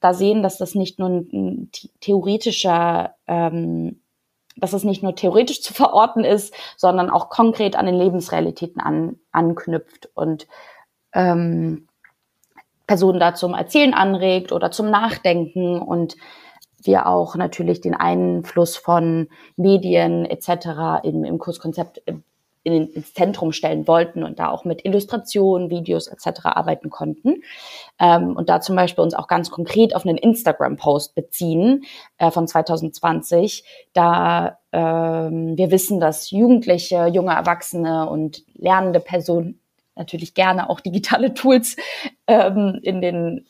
da 0.00 0.14
sehen, 0.14 0.42
dass 0.42 0.58
das 0.58 0.74
nicht 0.74 0.98
nur 0.98 1.08
ein 1.08 1.70
theoretischer, 2.00 3.14
ähm, 3.26 4.00
dass 4.56 4.72
es 4.72 4.84
nicht 4.84 5.02
nur 5.02 5.14
theoretisch 5.14 5.62
zu 5.62 5.74
verorten 5.74 6.24
ist, 6.24 6.54
sondern 6.76 7.10
auch 7.10 7.28
konkret 7.28 7.76
an 7.76 7.86
den 7.86 7.96
Lebensrealitäten 7.96 8.80
an, 8.80 9.16
anknüpft 9.32 10.08
und 10.14 10.46
ähm, 11.12 11.88
Personen 12.86 13.20
da 13.20 13.34
zum 13.34 13.54
Erzählen 13.54 13.94
anregt 13.94 14.52
oder 14.52 14.70
zum 14.70 14.90
Nachdenken 14.90 15.80
und 15.80 16.16
wir 16.82 17.06
auch 17.06 17.34
natürlich 17.34 17.80
den 17.80 17.94
Einfluss 17.94 18.76
von 18.76 19.28
Medien 19.56 20.24
etc. 20.24 21.02
Im, 21.02 21.24
im 21.24 21.38
Kurskonzept 21.38 22.02
in, 22.66 22.88
ins 22.88 23.14
Zentrum 23.14 23.52
stellen 23.52 23.86
wollten 23.86 24.24
und 24.24 24.40
da 24.40 24.50
auch 24.50 24.64
mit 24.64 24.84
Illustrationen, 24.84 25.70
Videos 25.70 26.08
etc. 26.08 26.46
arbeiten 26.46 26.90
konnten. 26.90 27.42
Ähm, 28.00 28.34
und 28.36 28.48
da 28.48 28.60
zum 28.60 28.74
Beispiel 28.74 29.04
uns 29.04 29.14
auch 29.14 29.28
ganz 29.28 29.50
konkret 29.50 29.94
auf 29.94 30.04
einen 30.04 30.18
Instagram-Post 30.18 31.14
beziehen 31.14 31.84
äh, 32.18 32.32
von 32.32 32.48
2020, 32.48 33.64
da 33.92 34.58
ähm, 34.72 35.56
wir 35.56 35.70
wissen, 35.70 36.00
dass 36.00 36.32
Jugendliche, 36.32 37.06
junge 37.06 37.32
Erwachsene 37.32 38.10
und 38.10 38.42
lernende 38.54 38.98
Personen 38.98 39.60
natürlich 39.94 40.34
gerne 40.34 40.68
auch 40.68 40.80
digitale 40.80 41.34
Tools 41.34 41.76
ähm, 42.26 42.80
in 42.82 43.00
den 43.00 43.46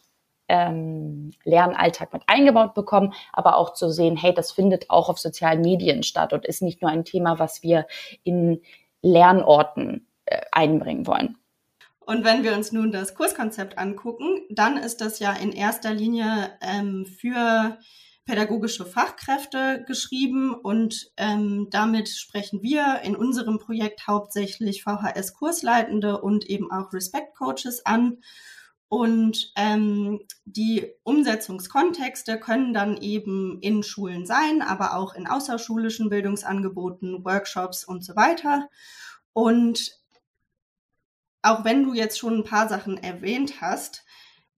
ähm, 0.48 1.32
Lernalltag 1.44 2.12
mit 2.12 2.22
eingebaut 2.26 2.74
bekommen, 2.74 3.14
aber 3.32 3.56
auch 3.56 3.72
zu 3.72 3.90
sehen, 3.90 4.16
hey, 4.16 4.34
das 4.34 4.52
findet 4.52 4.90
auch 4.90 5.08
auf 5.08 5.18
sozialen 5.18 5.62
Medien 5.62 6.02
statt 6.02 6.34
und 6.34 6.44
ist 6.44 6.62
nicht 6.62 6.82
nur 6.82 6.90
ein 6.90 7.04
Thema, 7.04 7.38
was 7.38 7.62
wir 7.62 7.86
in 8.22 8.60
Lernorten 9.06 10.08
äh, 10.24 10.40
einbringen 10.52 11.06
wollen. 11.06 11.36
Und 12.00 12.24
wenn 12.24 12.44
wir 12.44 12.54
uns 12.54 12.72
nun 12.72 12.92
das 12.92 13.14
Kurskonzept 13.14 13.78
angucken, 13.78 14.42
dann 14.50 14.76
ist 14.76 15.00
das 15.00 15.18
ja 15.18 15.32
in 15.32 15.52
erster 15.52 15.92
Linie 15.92 16.50
ähm, 16.60 17.04
für 17.04 17.78
pädagogische 18.24 18.84
Fachkräfte 18.84 19.84
geschrieben 19.86 20.52
und 20.52 21.12
ähm, 21.16 21.68
damit 21.70 22.08
sprechen 22.08 22.60
wir 22.62 23.00
in 23.04 23.14
unserem 23.14 23.58
Projekt 23.58 24.06
hauptsächlich 24.08 24.82
VHS-Kursleitende 24.82 26.20
und 26.20 26.44
eben 26.46 26.70
auch 26.72 26.92
Respect-Coaches 26.92 27.86
an. 27.86 28.18
Und 28.88 29.52
ähm, 29.56 30.20
die 30.44 30.92
Umsetzungskontexte 31.02 32.38
können 32.38 32.72
dann 32.72 32.96
eben 32.98 33.58
in 33.60 33.82
Schulen 33.82 34.26
sein, 34.26 34.62
aber 34.62 34.96
auch 34.96 35.14
in 35.14 35.26
außerschulischen 35.26 36.08
Bildungsangeboten, 36.08 37.24
Workshops 37.24 37.84
und 37.84 38.04
so 38.04 38.14
weiter. 38.14 38.68
Und 39.32 39.92
auch 41.42 41.64
wenn 41.64 41.82
du 41.82 41.94
jetzt 41.94 42.18
schon 42.18 42.38
ein 42.38 42.44
paar 42.44 42.68
Sachen 42.68 42.96
erwähnt 42.96 43.60
hast, 43.60 44.04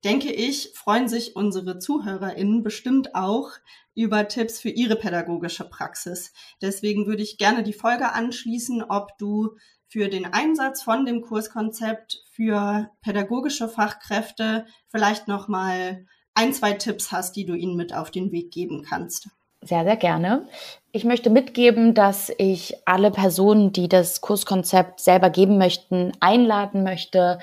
denke 0.04 0.32
ich, 0.32 0.72
freuen 0.74 1.08
sich 1.08 1.34
unsere 1.34 1.78
ZuhörerInnen 1.78 2.62
bestimmt 2.62 3.14
auch 3.14 3.50
über 3.94 4.28
Tipps 4.28 4.60
für 4.60 4.68
ihre 4.68 4.96
pädagogische 4.96 5.68
Praxis. 5.68 6.32
Deswegen 6.62 7.06
würde 7.06 7.22
ich 7.22 7.36
gerne 7.36 7.62
die 7.62 7.72
Folge 7.72 8.12
anschließen, 8.12 8.84
ob 8.84 9.18
du 9.18 9.56
für 9.88 10.08
den 10.08 10.32
Einsatz 10.32 10.82
von 10.82 11.06
dem 11.06 11.22
Kurskonzept 11.22 12.22
für 12.30 12.90
pädagogische 13.02 13.68
Fachkräfte 13.68 14.66
vielleicht 14.88 15.28
nochmal 15.28 16.06
ein, 16.34 16.52
zwei 16.52 16.74
Tipps 16.74 17.10
hast, 17.10 17.34
die 17.36 17.46
du 17.46 17.54
ihnen 17.54 17.76
mit 17.76 17.94
auf 17.94 18.10
den 18.10 18.30
Weg 18.30 18.52
geben 18.52 18.82
kannst. 18.88 19.28
Sehr, 19.60 19.82
sehr 19.82 19.96
gerne. 19.96 20.46
Ich 20.92 21.04
möchte 21.04 21.30
mitgeben, 21.30 21.92
dass 21.92 22.30
ich 22.38 22.76
alle 22.86 23.10
Personen, 23.10 23.72
die 23.72 23.88
das 23.88 24.20
Kurskonzept 24.20 25.00
selber 25.00 25.30
geben 25.30 25.58
möchten, 25.58 26.12
einladen 26.20 26.84
möchte, 26.84 27.40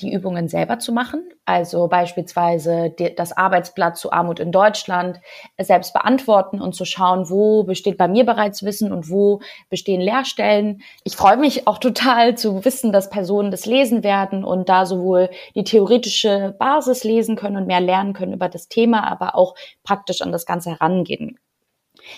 die 0.00 0.12
Übungen 0.12 0.48
selber 0.48 0.78
zu 0.78 0.92
machen. 0.92 1.22
Also 1.44 1.88
beispielsweise 1.88 2.94
das 3.16 3.36
Arbeitsblatt 3.36 3.96
zu 3.96 4.12
Armut 4.12 4.40
in 4.40 4.52
Deutschland 4.52 5.20
selbst 5.58 5.92
beantworten 5.92 6.60
und 6.60 6.74
zu 6.74 6.84
schauen, 6.84 7.30
wo 7.30 7.64
besteht 7.64 7.98
bei 7.98 8.08
mir 8.08 8.24
bereits 8.24 8.62
Wissen 8.64 8.92
und 8.92 9.10
wo 9.10 9.40
bestehen 9.70 10.00
Lehrstellen. 10.00 10.82
Ich 11.04 11.16
freue 11.16 11.36
mich 11.36 11.66
auch 11.66 11.78
total 11.78 12.36
zu 12.36 12.64
wissen, 12.64 12.92
dass 12.92 13.10
Personen 13.10 13.50
das 13.50 13.66
lesen 13.66 14.02
werden 14.04 14.44
und 14.44 14.68
da 14.68 14.86
sowohl 14.86 15.30
die 15.54 15.64
theoretische 15.64 16.54
Basis 16.58 17.04
lesen 17.04 17.36
können 17.36 17.56
und 17.56 17.66
mehr 17.66 17.80
lernen 17.80 18.12
können 18.12 18.32
über 18.32 18.48
das 18.48 18.68
Thema, 18.68 19.10
aber 19.10 19.34
auch 19.34 19.54
praktisch 19.82 20.22
an 20.22 20.32
das 20.32 20.46
Ganze 20.46 20.70
herangehen 20.70 21.38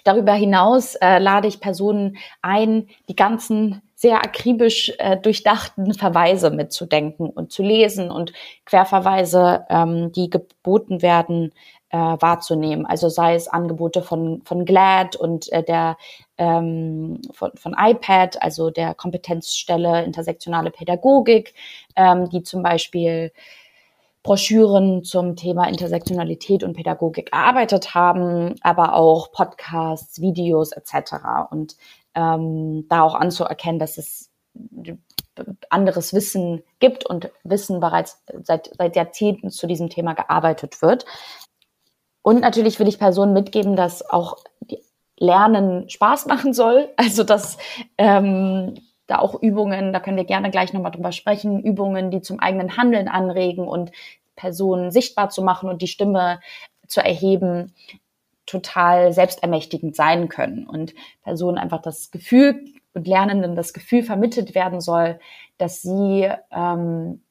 Darüber 0.04 0.32
hinaus 0.32 0.94
äh, 0.96 1.18
lade 1.18 1.48
ich 1.48 1.60
Personen 1.60 2.18
ein, 2.42 2.88
die 3.08 3.16
ganzen 3.16 3.82
sehr 4.00 4.18
akribisch 4.18 4.92
äh, 4.98 5.16
durchdachten 5.16 5.92
Verweise 5.92 6.52
mitzudenken 6.52 7.28
und 7.30 7.50
zu 7.50 7.64
lesen 7.64 8.12
und 8.12 8.32
Querverweise, 8.64 9.66
ähm, 9.68 10.12
die 10.12 10.30
geboten 10.30 11.02
werden, 11.02 11.52
äh, 11.90 11.96
wahrzunehmen. 11.98 12.86
Also 12.86 13.08
sei 13.08 13.34
es 13.34 13.48
Angebote 13.48 14.02
von, 14.02 14.42
von 14.44 14.64
GLAD 14.64 15.16
und 15.16 15.50
äh, 15.50 15.64
der 15.64 15.96
ähm, 16.36 17.20
von, 17.32 17.50
von 17.56 17.74
iPad, 17.76 18.40
also 18.40 18.70
der 18.70 18.94
Kompetenzstelle 18.94 20.04
intersektionale 20.04 20.70
Pädagogik, 20.70 21.54
ähm, 21.96 22.30
die 22.30 22.44
zum 22.44 22.62
Beispiel 22.62 23.32
Broschüren 24.22 25.02
zum 25.02 25.34
Thema 25.34 25.68
Intersektionalität 25.68 26.62
und 26.62 26.74
Pädagogik 26.74 27.32
erarbeitet 27.32 27.94
haben, 27.94 28.54
aber 28.60 28.94
auch 28.94 29.32
Podcasts, 29.32 30.20
Videos 30.20 30.70
etc. 30.70 31.14
Und 31.50 31.76
ähm, 32.14 32.86
da 32.88 33.02
auch 33.02 33.14
anzuerkennen, 33.14 33.78
dass 33.78 33.98
es 33.98 34.30
anderes 35.70 36.12
Wissen 36.14 36.62
gibt 36.80 37.06
und 37.06 37.30
Wissen 37.44 37.80
bereits 37.80 38.22
seit, 38.42 38.70
seit 38.76 38.96
Jahrzehnten 38.96 39.50
zu 39.50 39.66
diesem 39.66 39.88
Thema 39.88 40.14
gearbeitet 40.14 40.82
wird. 40.82 41.04
Und 42.22 42.40
natürlich 42.40 42.78
will 42.78 42.88
ich 42.88 42.98
Personen 42.98 43.32
mitgeben, 43.32 43.76
dass 43.76 44.08
auch 44.08 44.36
Lernen 45.18 45.88
Spaß 45.88 46.26
machen 46.26 46.52
soll. 46.52 46.88
Also 46.96 47.24
dass 47.24 47.58
ähm, 47.96 48.74
da 49.06 49.18
auch 49.20 49.40
Übungen, 49.40 49.92
da 49.92 50.00
können 50.00 50.16
wir 50.18 50.24
gerne 50.24 50.50
gleich 50.50 50.72
nochmal 50.72 50.92
drüber 50.92 51.12
sprechen, 51.12 51.62
Übungen, 51.62 52.10
die 52.10 52.20
zum 52.20 52.40
eigenen 52.40 52.76
Handeln 52.76 53.08
anregen 53.08 53.66
und 53.66 53.90
Personen 54.36 54.90
sichtbar 54.90 55.30
zu 55.30 55.42
machen 55.42 55.68
und 55.68 55.82
die 55.82 55.88
Stimme 55.88 56.40
zu 56.86 57.00
erheben, 57.00 57.74
total 58.48 59.12
selbstermächtigend 59.12 59.94
sein 59.94 60.28
können 60.28 60.66
und 60.66 60.94
Personen 61.22 61.58
einfach 61.58 61.82
das 61.82 62.10
Gefühl 62.10 62.64
und 62.94 63.06
Lernenden 63.06 63.54
das 63.54 63.72
Gefühl 63.72 64.02
vermittelt 64.02 64.54
werden 64.54 64.80
soll, 64.80 65.20
dass 65.58 65.82
sie 65.82 66.28
ähm, 66.50 67.22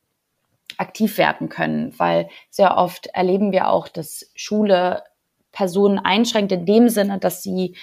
aktiv 0.77 1.17
werden 1.17 1.49
können, 1.49 1.93
weil 1.97 2.29
sehr 2.49 2.77
oft 2.77 3.07
erleben 3.07 3.51
wir 3.51 3.69
auch, 3.69 3.87
dass 3.87 4.31
Schule 4.35 5.03
Personen 5.51 5.97
einschränkt 5.97 6.51
in 6.51 6.65
dem 6.65 6.87
Sinne, 6.89 7.17
dass 7.17 7.41
sie 7.41 7.75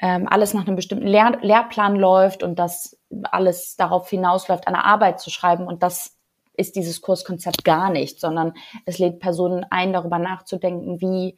ähm, 0.00 0.26
alles 0.28 0.54
nach 0.54 0.66
einem 0.66 0.76
bestimmten 0.76 1.06
Lehr 1.06 1.38
Lehrplan 1.42 1.96
läuft 1.96 2.42
und 2.42 2.58
dass 2.58 2.98
alles 3.24 3.76
darauf 3.76 4.08
hinausläuft, 4.08 4.66
eine 4.66 4.84
Arbeit 4.84 5.20
zu 5.20 5.28
schreiben. 5.30 5.66
Und 5.66 5.82
das 5.82 6.16
ist 6.56 6.76
dieses 6.76 7.02
Kurskonzept 7.02 7.64
gar 7.64 7.90
nicht, 7.90 8.20
sondern 8.20 8.54
es 8.86 8.98
lädt 8.98 9.20
Personen 9.20 9.66
ein, 9.70 9.92
darüber 9.92 10.18
nachzudenken, 10.18 11.00
wie 11.00 11.36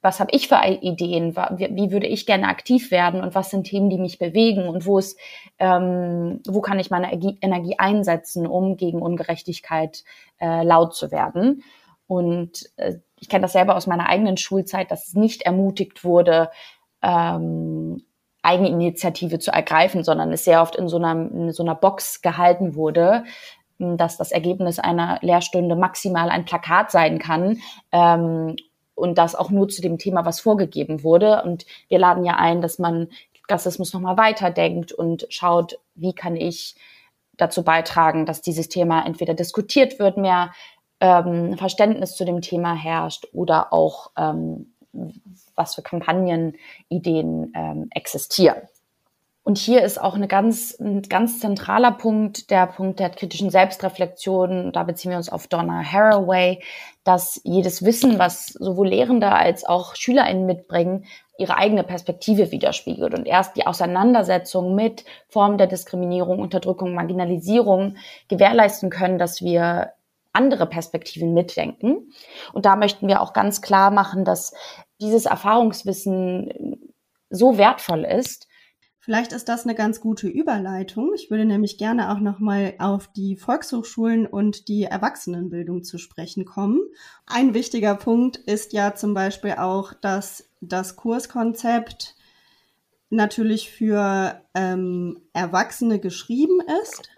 was 0.00 0.20
habe 0.20 0.30
ich 0.32 0.48
für 0.48 0.60
Ideen, 0.64 1.34
wie, 1.34 1.90
würde 1.90 2.06
ich 2.06 2.24
gerne 2.24 2.46
aktiv 2.46 2.90
werden? 2.90 3.20
Und 3.20 3.34
was 3.34 3.50
sind 3.50 3.64
Themen, 3.64 3.90
die 3.90 3.98
mich 3.98 4.18
bewegen? 4.18 4.68
Und 4.68 4.86
wo 4.86 4.98
ist, 4.98 5.18
ähm, 5.58 6.40
wo 6.46 6.60
kann 6.60 6.78
ich 6.78 6.90
meine 6.90 7.12
Energie 7.12 7.74
einsetzen, 7.78 8.46
um 8.46 8.76
gegen 8.76 9.02
Ungerechtigkeit 9.02 10.04
äh, 10.40 10.62
laut 10.62 10.94
zu 10.94 11.10
werden. 11.10 11.64
Und 12.06 12.70
äh, 12.76 12.94
ich 13.20 13.28
kenne 13.28 13.42
das 13.42 13.52
selber 13.52 13.74
aus 13.74 13.88
meiner 13.88 14.08
eigenen 14.08 14.36
Schulzeit, 14.36 14.90
dass 14.92 15.08
es 15.08 15.14
nicht 15.14 15.42
ermutigt 15.42 16.04
wurde, 16.04 16.50
ähm, 17.02 18.04
Eigeninitiative 18.42 19.40
zu 19.40 19.50
ergreifen, 19.50 20.04
sondern 20.04 20.32
es 20.32 20.44
sehr 20.44 20.62
oft 20.62 20.76
in 20.76 20.88
so 20.88 20.96
einer, 20.96 21.12
in 21.12 21.52
so 21.52 21.64
einer 21.64 21.74
Box 21.74 22.22
gehalten 22.22 22.76
wurde, 22.76 23.24
dass 23.78 24.16
das 24.16 24.32
Ergebnis 24.32 24.78
einer 24.78 25.18
Lehrstunde 25.22 25.76
maximal 25.76 26.30
ein 26.30 26.44
Plakat 26.44 26.90
sein 26.90 27.18
kann 27.18 27.58
ähm, 27.92 28.56
und 28.98 29.16
das 29.16 29.34
auch 29.34 29.50
nur 29.50 29.68
zu 29.68 29.80
dem 29.80 29.98
Thema, 29.98 30.24
was 30.24 30.40
vorgegeben 30.40 31.02
wurde. 31.02 31.42
Und 31.42 31.66
wir 31.88 31.98
laden 31.98 32.24
ja 32.24 32.36
ein, 32.36 32.60
dass 32.60 32.78
man 32.78 33.08
Rassismus 33.48 33.92
nochmal 33.92 34.16
weiterdenkt 34.16 34.92
und 34.92 35.26
schaut, 35.30 35.78
wie 35.94 36.12
kann 36.12 36.36
ich 36.36 36.76
dazu 37.36 37.62
beitragen, 37.62 38.26
dass 38.26 38.42
dieses 38.42 38.68
Thema 38.68 39.06
entweder 39.06 39.34
diskutiert 39.34 39.98
wird, 39.98 40.16
mehr 40.16 40.52
ähm, 41.00 41.56
Verständnis 41.56 42.16
zu 42.16 42.24
dem 42.24 42.40
Thema 42.40 42.74
herrscht 42.74 43.26
oder 43.32 43.72
auch 43.72 44.10
ähm, 44.16 44.74
was 45.54 45.74
für 45.74 45.82
Kampagnenideen 45.82 47.52
ähm, 47.54 47.86
existieren. 47.90 48.58
Und 49.48 49.56
hier 49.56 49.80
ist 49.80 49.98
auch 49.98 50.14
eine 50.14 50.28
ganz, 50.28 50.78
ein 50.78 51.00
ganz 51.00 51.40
zentraler 51.40 51.92
Punkt, 51.92 52.50
der 52.50 52.66
Punkt 52.66 53.00
der 53.00 53.08
kritischen 53.08 53.48
Selbstreflexion. 53.48 54.72
Da 54.72 54.82
beziehen 54.82 55.10
wir 55.10 55.16
uns 55.16 55.30
auf 55.30 55.46
Donna 55.46 55.82
Haraway, 55.82 56.62
dass 57.02 57.40
jedes 57.44 57.82
Wissen, 57.82 58.18
was 58.18 58.48
sowohl 58.48 58.88
Lehrende 58.88 59.32
als 59.32 59.64
auch 59.64 59.96
SchülerInnen 59.96 60.44
mitbringen, 60.44 61.06
ihre 61.38 61.56
eigene 61.56 61.82
Perspektive 61.82 62.52
widerspiegelt. 62.52 63.14
Und 63.14 63.26
erst 63.26 63.56
die 63.56 63.66
Auseinandersetzung 63.66 64.74
mit 64.74 65.06
Formen 65.30 65.56
der 65.56 65.66
Diskriminierung, 65.66 66.40
Unterdrückung, 66.40 66.92
Marginalisierung 66.92 67.96
gewährleisten 68.28 68.90
können, 68.90 69.16
dass 69.16 69.40
wir 69.40 69.94
andere 70.34 70.66
Perspektiven 70.66 71.32
mitdenken. 71.32 72.12
Und 72.52 72.66
da 72.66 72.76
möchten 72.76 73.08
wir 73.08 73.22
auch 73.22 73.32
ganz 73.32 73.62
klar 73.62 73.90
machen, 73.92 74.26
dass 74.26 74.52
dieses 75.00 75.24
Erfahrungswissen 75.24 76.90
so 77.30 77.56
wertvoll 77.56 78.04
ist, 78.04 78.47
Vielleicht 79.08 79.32
ist 79.32 79.48
das 79.48 79.64
eine 79.64 79.74
ganz 79.74 80.02
gute 80.02 80.28
Überleitung. 80.28 81.14
Ich 81.14 81.30
würde 81.30 81.46
nämlich 81.46 81.78
gerne 81.78 82.12
auch 82.12 82.20
noch 82.20 82.40
mal 82.40 82.74
auf 82.78 83.10
die 83.10 83.36
Volkshochschulen 83.36 84.26
und 84.26 84.68
die 84.68 84.82
Erwachsenenbildung 84.82 85.82
zu 85.82 85.96
sprechen 85.96 86.44
kommen. 86.44 86.78
Ein 87.24 87.54
wichtiger 87.54 87.94
Punkt 87.94 88.36
ist 88.36 88.74
ja 88.74 88.94
zum 88.94 89.14
Beispiel 89.14 89.52
auch, 89.52 89.94
dass 89.94 90.50
das 90.60 90.96
Kurskonzept 90.96 92.16
natürlich 93.08 93.70
für 93.70 94.42
ähm, 94.52 95.22
Erwachsene 95.32 96.00
geschrieben 96.00 96.60
ist, 96.84 97.08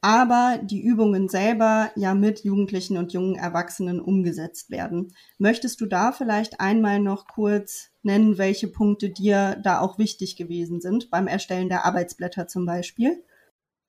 aber 0.00 0.58
die 0.62 0.80
Übungen 0.80 1.28
selber 1.28 1.90
ja 1.94 2.14
mit 2.14 2.44
Jugendlichen 2.44 2.96
und 2.96 3.12
jungen 3.12 3.36
Erwachsenen 3.36 4.00
umgesetzt 4.00 4.70
werden. 4.70 5.14
Möchtest 5.38 5.80
du 5.80 5.86
da 5.86 6.12
vielleicht 6.12 6.60
einmal 6.60 7.00
noch 7.00 7.26
kurz 7.26 7.90
nennen, 8.02 8.38
welche 8.38 8.68
Punkte 8.68 9.10
dir 9.10 9.56
da 9.62 9.80
auch 9.80 9.98
wichtig 9.98 10.36
gewesen 10.36 10.80
sind 10.80 11.10
beim 11.10 11.26
Erstellen 11.26 11.68
der 11.68 11.84
Arbeitsblätter 11.84 12.48
zum 12.48 12.64
Beispiel? 12.64 13.22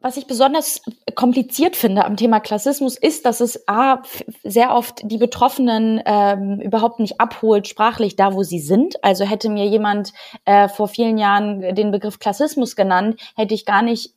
Was 0.03 0.17
ich 0.17 0.25
besonders 0.25 0.81
kompliziert 1.13 1.75
finde 1.75 2.05
am 2.05 2.17
Thema 2.17 2.39
Klassismus 2.39 2.97
ist, 2.97 3.23
dass 3.27 3.39
es 3.39 3.67
A, 3.67 4.01
sehr 4.43 4.73
oft 4.73 5.01
die 5.03 5.19
Betroffenen 5.19 6.01
ähm, 6.05 6.59
überhaupt 6.59 6.99
nicht 6.99 7.21
abholt, 7.21 7.67
sprachlich 7.67 8.15
da, 8.15 8.33
wo 8.33 8.41
sie 8.41 8.59
sind. 8.59 9.03
Also 9.03 9.25
hätte 9.25 9.47
mir 9.49 9.67
jemand 9.67 10.11
äh, 10.45 10.67
vor 10.69 10.87
vielen 10.87 11.19
Jahren 11.19 11.75
den 11.75 11.91
Begriff 11.91 12.17
Klassismus 12.17 12.75
genannt, 12.75 13.21
hätte 13.35 13.53
ich 13.53 13.63
gar 13.63 13.83
nicht 13.83 14.15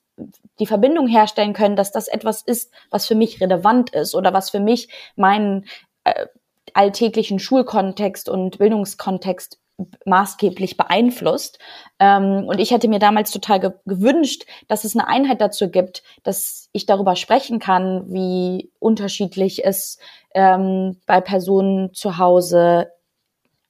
die 0.60 0.66
Verbindung 0.66 1.06
herstellen 1.08 1.52
können, 1.52 1.76
dass 1.76 1.92
das 1.92 2.08
etwas 2.08 2.42
ist, 2.42 2.72
was 2.90 3.06
für 3.06 3.14
mich 3.14 3.40
relevant 3.40 3.90
ist 3.90 4.14
oder 4.14 4.32
was 4.32 4.50
für 4.50 4.60
mich 4.60 4.88
meinen 5.16 5.66
äh, 6.04 6.26
alltäglichen 6.72 7.38
Schulkontext 7.38 8.28
und 8.28 8.58
Bildungskontext 8.58 9.58
maßgeblich 10.04 10.76
beeinflusst. 10.76 11.58
Ähm, 11.98 12.44
und 12.46 12.60
ich 12.60 12.70
hätte 12.70 12.88
mir 12.88 13.00
damals 13.00 13.30
total 13.30 13.60
ge 13.60 13.72
gewünscht, 13.86 14.44
dass 14.68 14.84
es 14.84 14.96
eine 14.96 15.08
Einheit 15.08 15.40
dazu 15.40 15.68
gibt, 15.68 16.02
dass 16.22 16.68
ich 16.72 16.86
darüber 16.86 17.16
sprechen 17.16 17.58
kann, 17.58 18.12
wie 18.12 18.70
unterschiedlich 18.78 19.64
es 19.64 19.98
ähm, 20.34 21.00
bei 21.06 21.20
Personen 21.20 21.92
zu 21.92 22.18
Hause 22.18 22.88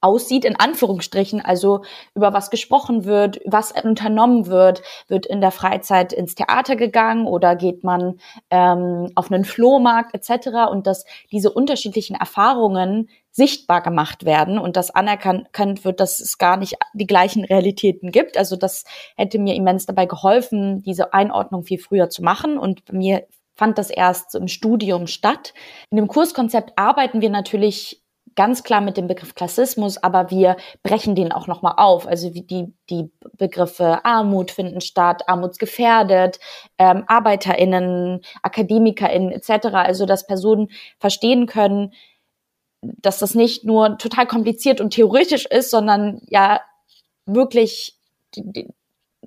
aussieht, 0.05 0.45
in 0.45 0.55
Anführungsstrichen, 0.55 1.41
also 1.41 1.81
über 2.13 2.31
was 2.31 2.51
gesprochen 2.51 3.05
wird, 3.05 3.39
was 3.45 3.71
unternommen 3.71 4.45
wird, 4.45 4.83
wird 5.07 5.25
in 5.25 5.41
der 5.41 5.51
Freizeit 5.51 6.13
ins 6.13 6.35
Theater 6.35 6.75
gegangen 6.75 7.25
oder 7.25 7.55
geht 7.55 7.83
man 7.83 8.19
ähm, 8.51 9.11
auf 9.15 9.31
einen 9.31 9.45
Flohmarkt 9.45 10.13
etc. 10.13 10.69
und 10.71 10.85
dass 10.85 11.05
diese 11.31 11.51
unterschiedlichen 11.51 12.15
Erfahrungen 12.15 13.09
sichtbar 13.31 13.81
gemacht 13.81 14.23
werden 14.23 14.59
und 14.59 14.77
dass 14.77 14.91
anerkannt 14.91 15.83
wird, 15.83 15.99
dass 15.99 16.19
es 16.19 16.37
gar 16.37 16.55
nicht 16.55 16.75
die 16.93 17.07
gleichen 17.07 17.43
Realitäten 17.43 18.11
gibt. 18.11 18.37
Also 18.37 18.55
das 18.55 18.85
hätte 19.17 19.39
mir 19.39 19.55
immens 19.55 19.85
dabei 19.85 20.05
geholfen, 20.05 20.83
diese 20.83 21.13
Einordnung 21.13 21.63
viel 21.63 21.79
früher 21.79 22.09
zu 22.09 22.23
machen 22.23 22.57
und 22.57 22.93
mir 22.93 23.27
fand 23.55 23.77
das 23.77 23.89
erst 23.89 24.35
im 24.35 24.47
Studium 24.47 25.07
statt. 25.07 25.53
In 25.89 25.97
dem 25.97 26.07
Kurskonzept 26.07 26.73
arbeiten 26.77 27.21
wir 27.21 27.29
natürlich 27.29 28.04
ganz 28.35 28.63
klar 28.63 28.81
mit 28.81 28.97
dem 28.97 29.07
Begriff 29.07 29.33
Klassismus, 29.35 29.97
aber 29.97 30.29
wir 30.29 30.57
brechen 30.83 31.15
den 31.15 31.31
auch 31.31 31.47
nochmal 31.47 31.75
auf. 31.77 32.07
Also 32.07 32.29
die, 32.29 32.73
die 32.89 33.11
Begriffe 33.37 34.03
Armut 34.03 34.51
finden 34.51 34.81
statt, 34.81 35.27
armutsgefährdet, 35.27 36.39
ähm, 36.77 37.03
ArbeiterInnen, 37.07 38.21
AkademikerInnen 38.43 39.31
etc. 39.31 39.67
Also 39.73 40.05
dass 40.05 40.27
Personen 40.27 40.69
verstehen 40.99 41.45
können, 41.45 41.93
dass 42.81 43.19
das 43.19 43.35
nicht 43.35 43.63
nur 43.63 43.97
total 43.97 44.27
kompliziert 44.27 44.81
und 44.81 44.91
theoretisch 44.91 45.45
ist, 45.45 45.71
sondern 45.71 46.21
ja 46.27 46.61
wirklich 47.25 47.97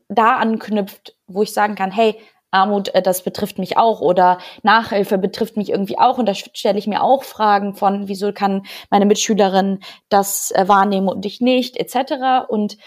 da 0.09 0.37
anknüpft, 0.37 1.17
wo 1.27 1.43
ich 1.43 1.53
sagen 1.53 1.75
kann, 1.75 1.91
hey, 1.91 2.19
Armut, 2.51 2.95
äh, 2.95 3.03
das 3.03 3.23
betrifft 3.23 3.59
mich 3.59 3.77
auch 3.77 4.01
oder 4.01 4.39
Nachhilfe 4.63 5.19
betrifft 5.19 5.57
mich 5.57 5.71
irgendwie 5.71 5.99
auch 5.99 6.19
und 6.19 6.27
da 6.27 6.35
stelle 6.35 6.79
ich 6.79 6.87
mir 6.87 7.03
auch 7.03 7.25
Fragen 7.25 7.75
von, 7.75 8.09
wieso 8.09 8.33
kann 8.33 8.63
meine 8.91 9.07
Mitschülerin 9.07 9.81
das 10.09 10.51
äh, 10.53 10.67
wahrnehmen 10.69 11.09
und 11.09 11.25
ich 11.27 11.41
nicht, 11.41 11.77
etc. 11.77 12.49
Und 12.49 12.79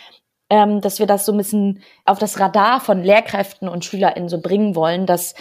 ähm, 0.49 0.81
dass 0.81 0.99
wir 0.99 1.07
das 1.07 1.25
so 1.25 1.31
ein 1.31 1.37
bisschen 1.37 1.81
auf 2.05 2.19
das 2.19 2.39
Radar 2.39 2.81
von 2.81 3.03
Lehrkräften 3.03 3.69
und 3.69 3.85
SchülerInnen 3.85 4.27
so 4.27 4.41
bringen 4.41 4.75
wollen, 4.75 5.05
dass 5.05 5.33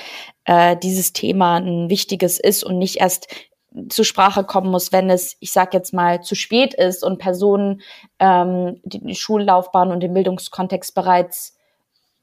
äh, 0.44 0.76
dieses 0.76 1.12
Thema 1.12 1.56
ein 1.56 1.90
wichtiges 1.90 2.38
ist 2.38 2.62
und 2.62 2.78
nicht 2.78 2.96
erst 2.96 3.26
zur 3.88 4.04
Sprache 4.04 4.44
kommen 4.44 4.70
muss, 4.70 4.92
wenn 4.92 5.10
es, 5.10 5.36
ich 5.40 5.52
sage 5.52 5.76
jetzt 5.76 5.92
mal, 5.92 6.22
zu 6.22 6.34
spät 6.34 6.74
ist 6.74 7.04
und 7.04 7.18
Personen 7.18 7.82
ähm, 8.18 8.80
die 8.84 9.14
Schullaufbahn 9.14 9.90
und 9.90 10.00
den 10.00 10.12
Bildungskontext 10.12 10.94
bereits 10.94 11.56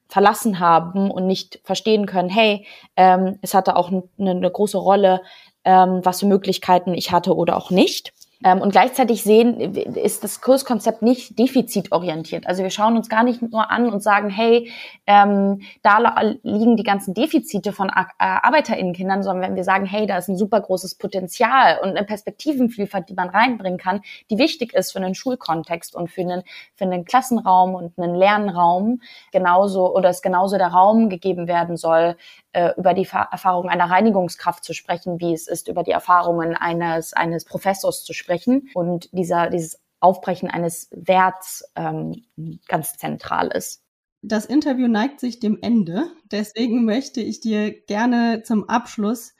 verlassen 0.09 0.59
haben 0.59 1.11
und 1.11 1.27
nicht 1.27 1.59
verstehen 1.63 2.05
können, 2.05 2.29
hey, 2.29 2.65
ähm, 2.95 3.39
es 3.41 3.53
hatte 3.53 3.75
auch 3.75 3.91
eine, 3.91 4.03
eine 4.17 4.51
große 4.51 4.77
Rolle, 4.77 5.21
ähm, 5.63 6.01
was 6.03 6.21
für 6.21 6.25
Möglichkeiten 6.27 6.93
ich 6.93 7.11
hatte 7.11 7.35
oder 7.35 7.57
auch 7.57 7.71
nicht. 7.71 8.13
Ähm, 8.43 8.61
und 8.61 8.71
gleichzeitig 8.71 9.23
sehen, 9.23 9.59
ist 9.59 10.23
das 10.23 10.41
Kurskonzept 10.41 11.01
nicht 11.01 11.39
defizitorientiert. 11.39 12.45
Also 12.45 12.61
wir 12.61 12.69
schauen 12.69 12.95
uns 12.95 13.09
gar 13.09 13.23
nicht 13.23 13.41
nur 13.41 13.71
an 13.71 13.89
und 13.89 14.03
sagen, 14.03 14.29
hey, 14.29 14.71
ähm, 15.07 15.61
da 15.81 16.21
liegen 16.43 16.77
die 16.77 16.83
ganzen 16.83 17.15
Defizite 17.15 17.73
von 17.73 17.89
äh, 17.89 18.03
ArbeiterInnenkindern, 18.19 19.23
sondern 19.23 19.49
wenn 19.49 19.55
wir 19.55 19.63
sagen, 19.63 19.85
hey, 19.85 20.05
da 20.05 20.17
ist 20.17 20.27
ein 20.29 20.37
super 20.37 20.61
großes 20.61 20.95
Potenzial 20.95 21.79
und 21.81 21.89
eine 21.89 22.05
Perspektivenvielfalt, 22.05 23.09
die 23.09 23.15
man 23.15 23.29
reinbringen 23.29 23.79
kann, 23.79 24.01
die 24.29 24.37
wichtig 24.37 24.73
ist 24.73 24.91
für 24.91 24.99
einen 24.99 25.15
Schulkontext 25.15 25.95
und 25.95 26.11
für 26.11 26.21
einen, 26.21 26.43
für 26.75 26.85
einen 26.85 27.05
Klassenraum 27.05 27.73
und 27.73 27.97
einen 27.97 28.13
Lernraum, 28.13 29.01
genauso, 29.31 29.95
oder 29.95 30.09
es 30.09 30.21
genauso 30.21 30.57
der 30.57 30.67
Raum 30.67 31.09
gegeben 31.09 31.47
werden 31.47 31.75
soll, 31.75 32.15
äh, 32.53 32.71
über 32.77 32.93
die 32.93 33.07
Erfahrung 33.07 33.69
einer 33.69 33.89
Reinigungskraft 33.89 34.63
zu 34.63 34.73
sprechen, 34.73 35.19
wie 35.19 35.33
es 35.33 35.47
ist, 35.47 35.67
über 35.67 35.83
die 35.83 35.91
Erfahrungen 35.91 36.55
eines, 36.55 37.13
eines 37.13 37.45
Professors 37.45 38.03
zu 38.03 38.13
sprechen. 38.13 38.69
Und 38.73 39.09
dieser, 39.11 39.49
dieses 39.49 39.79
Aufbrechen 39.99 40.49
eines 40.49 40.89
Werts 40.91 41.63
ähm, 41.75 42.23
ganz 42.67 42.97
zentral 42.97 43.47
ist. 43.47 43.83
Das 44.21 44.45
Interview 44.45 44.87
neigt 44.87 45.19
sich 45.19 45.39
dem 45.39 45.59
Ende. 45.61 46.11
Deswegen 46.31 46.85
möchte 46.85 47.21
ich 47.21 47.39
dir 47.39 47.71
gerne 47.71 48.43
zum 48.43 48.67
Abschluss 48.69 49.33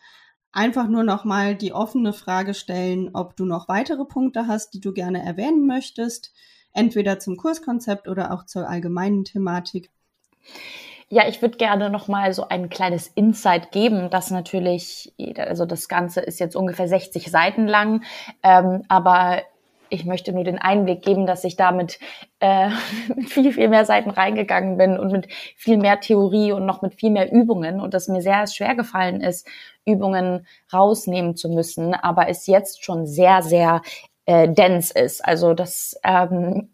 einfach 0.52 0.88
nur 0.88 1.04
noch 1.04 1.26
mal 1.26 1.56
die 1.56 1.74
offene 1.74 2.14
Frage 2.14 2.54
stellen, 2.54 3.12
ob 3.14 3.36
du 3.36 3.46
noch 3.46 3.68
weitere 3.68 4.06
Punkte 4.06 4.48
hast, 4.48 4.74
die 4.74 4.80
du 4.80 4.94
gerne 4.94 5.24
erwähnen 5.24 5.68
möchtest, 5.68 6.34
entweder 6.74 7.20
zum 7.20 7.38
Kurskonzept 7.38 8.08
oder 8.08 8.32
auch 8.34 8.46
zur 8.46 8.68
allgemeinen 8.68 9.24
Thematik. 9.24 9.92
Ja, 11.10 11.26
ich 11.28 11.42
würde 11.42 11.58
gerne 11.58 11.90
noch 11.90 12.10
mal 12.10 12.34
so 12.34 12.50
ein 12.50 12.70
kleines 12.70 13.08
Insight 13.08 13.72
geben, 13.72 14.10
das 14.10 14.30
natürlich, 14.30 15.14
also 15.38 15.66
das 15.66 15.88
Ganze 15.88 16.20
ist 16.20 16.40
jetzt 16.40 16.56
ungefähr 16.56 16.90
60 16.90 17.32
Seiten 17.32 17.66
lang, 17.66 18.04
ähm, 18.44 18.84
aber 18.90 19.42
ich 19.90 20.04
möchte 20.04 20.34
nur 20.34 20.44
den 20.44 20.58
Einblick 20.58 21.02
geben, 21.02 21.26
dass 21.26 21.46
ich 21.46 21.56
damit 21.56 22.00
äh, 22.42 22.70
mit 23.16 23.30
viel, 23.30 23.54
viel 23.54 23.70
mehr 23.70 23.86
Seiten 23.86 24.10
reingegangen 24.10 24.78
bin 24.78 25.00
und 25.00 25.14
mit 25.14 25.32
viel 25.56 25.78
mehr 25.78 26.02
Theorie 26.02 26.52
und 26.52 26.66
noch 26.66 26.82
mit 26.82 26.94
viel 26.96 27.12
mehr 27.12 27.32
Übungen 27.32 27.80
und 27.80 27.94
dass 27.94 28.10
mir 28.10 28.22
sehr 28.22 28.46
schwer 28.48 28.76
gefallen 28.76 29.22
ist, 29.22 29.48
Übungen 29.86 30.46
rausnehmen 30.74 31.38
zu 31.38 31.48
müssen, 31.48 31.94
aber 31.94 32.28
es 32.28 32.48
jetzt 32.48 32.84
schon 32.84 33.08
sehr, 33.08 33.42
sehr 33.44 33.82
äh, 34.26 34.50
dense 34.50 34.94
ist. 34.94 35.24
Also 35.24 35.54
das 35.54 35.98
ähm, 36.04 36.70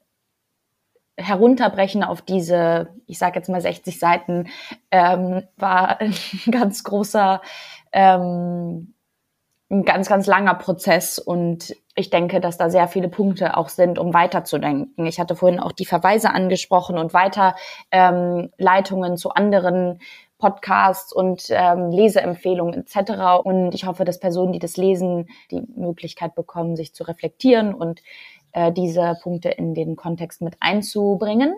Herunterbrechen 1.17 2.03
auf 2.03 2.21
diese, 2.21 2.89
ich 3.05 3.19
sage 3.19 3.37
jetzt 3.37 3.49
mal 3.49 3.61
60 3.61 3.99
Seiten, 3.99 4.47
ähm, 4.91 5.43
war 5.57 5.99
ein 6.01 6.13
ganz 6.51 6.83
großer, 6.83 7.41
ähm, 7.91 8.93
ein 9.69 9.85
ganz, 9.85 10.07
ganz 10.07 10.27
langer 10.27 10.55
Prozess 10.55 11.19
und 11.19 11.75
ich 11.95 12.09
denke, 12.09 12.39
dass 12.39 12.57
da 12.57 12.69
sehr 12.69 12.87
viele 12.87 13.07
Punkte 13.07 13.55
auch 13.55 13.69
sind, 13.69 13.99
um 13.99 14.13
weiterzudenken. 14.13 15.05
Ich 15.05 15.19
hatte 15.19 15.35
vorhin 15.35 15.59
auch 15.59 15.71
die 15.71 15.85
Verweise 15.85 16.31
angesprochen 16.31 16.97
und 16.97 17.13
weiter 17.13 17.55
ähm, 17.91 18.51
Leitungen 18.57 19.17
zu 19.17 19.29
anderen 19.31 19.99
Podcasts 20.39 21.13
und 21.13 21.45
ähm, 21.51 21.89
Leseempfehlungen 21.91 22.73
etc. 22.73 23.45
Und 23.45 23.73
ich 23.73 23.85
hoffe, 23.85 24.03
dass 24.05 24.19
Personen, 24.19 24.51
die 24.51 24.59
das 24.59 24.75
lesen, 24.75 25.29
die 25.51 25.61
Möglichkeit 25.75 26.35
bekommen, 26.35 26.75
sich 26.75 26.93
zu 26.93 27.03
reflektieren 27.03 27.73
und 27.73 28.01
äh, 28.53 28.71
diese 28.71 29.17
Punkte 29.21 29.49
in 29.49 29.73
den 29.73 29.95
Kontext 29.95 30.41
mit 30.41 30.55
einzubringen. 30.59 31.55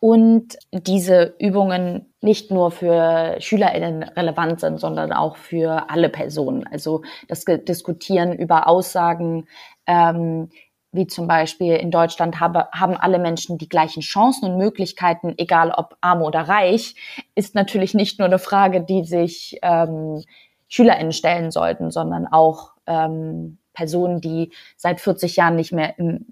Und 0.00 0.56
diese 0.72 1.34
Übungen 1.38 2.06
nicht 2.22 2.50
nur 2.50 2.70
für 2.70 3.36
SchülerInnen 3.38 4.02
relevant 4.02 4.58
sind, 4.60 4.80
sondern 4.80 5.12
auch 5.12 5.36
für 5.36 5.90
alle 5.90 6.08
Personen. 6.08 6.66
Also 6.66 7.02
das 7.28 7.44
Diskutieren 7.44 8.32
über 8.32 8.66
Aussagen, 8.66 9.46
ähm, 9.86 10.48
wie 10.92 11.06
zum 11.06 11.28
Beispiel 11.28 11.76
in 11.76 11.90
Deutschland 11.90 12.40
habe, 12.40 12.68
haben 12.72 12.96
alle 12.96 13.18
Menschen 13.18 13.58
die 13.58 13.68
gleichen 13.68 14.00
Chancen 14.00 14.50
und 14.50 14.56
Möglichkeiten, 14.58 15.34
egal 15.36 15.70
ob 15.70 15.96
arm 16.00 16.22
oder 16.22 16.40
reich, 16.40 16.96
ist 17.34 17.54
natürlich 17.54 17.92
nicht 17.92 18.18
nur 18.18 18.26
eine 18.26 18.38
Frage, 18.38 18.80
die 18.80 19.04
sich 19.04 19.58
ähm, 19.60 20.24
SchülerInnen 20.68 21.12
stellen 21.12 21.50
sollten, 21.50 21.90
sondern 21.90 22.26
auch 22.26 22.72
ähm, 22.86 23.58
Personen, 23.80 24.20
die 24.20 24.52
seit 24.76 25.00
40 25.00 25.36
Jahren 25.36 25.56
nicht 25.56 25.72
mehr 25.72 25.98
im, 25.98 26.26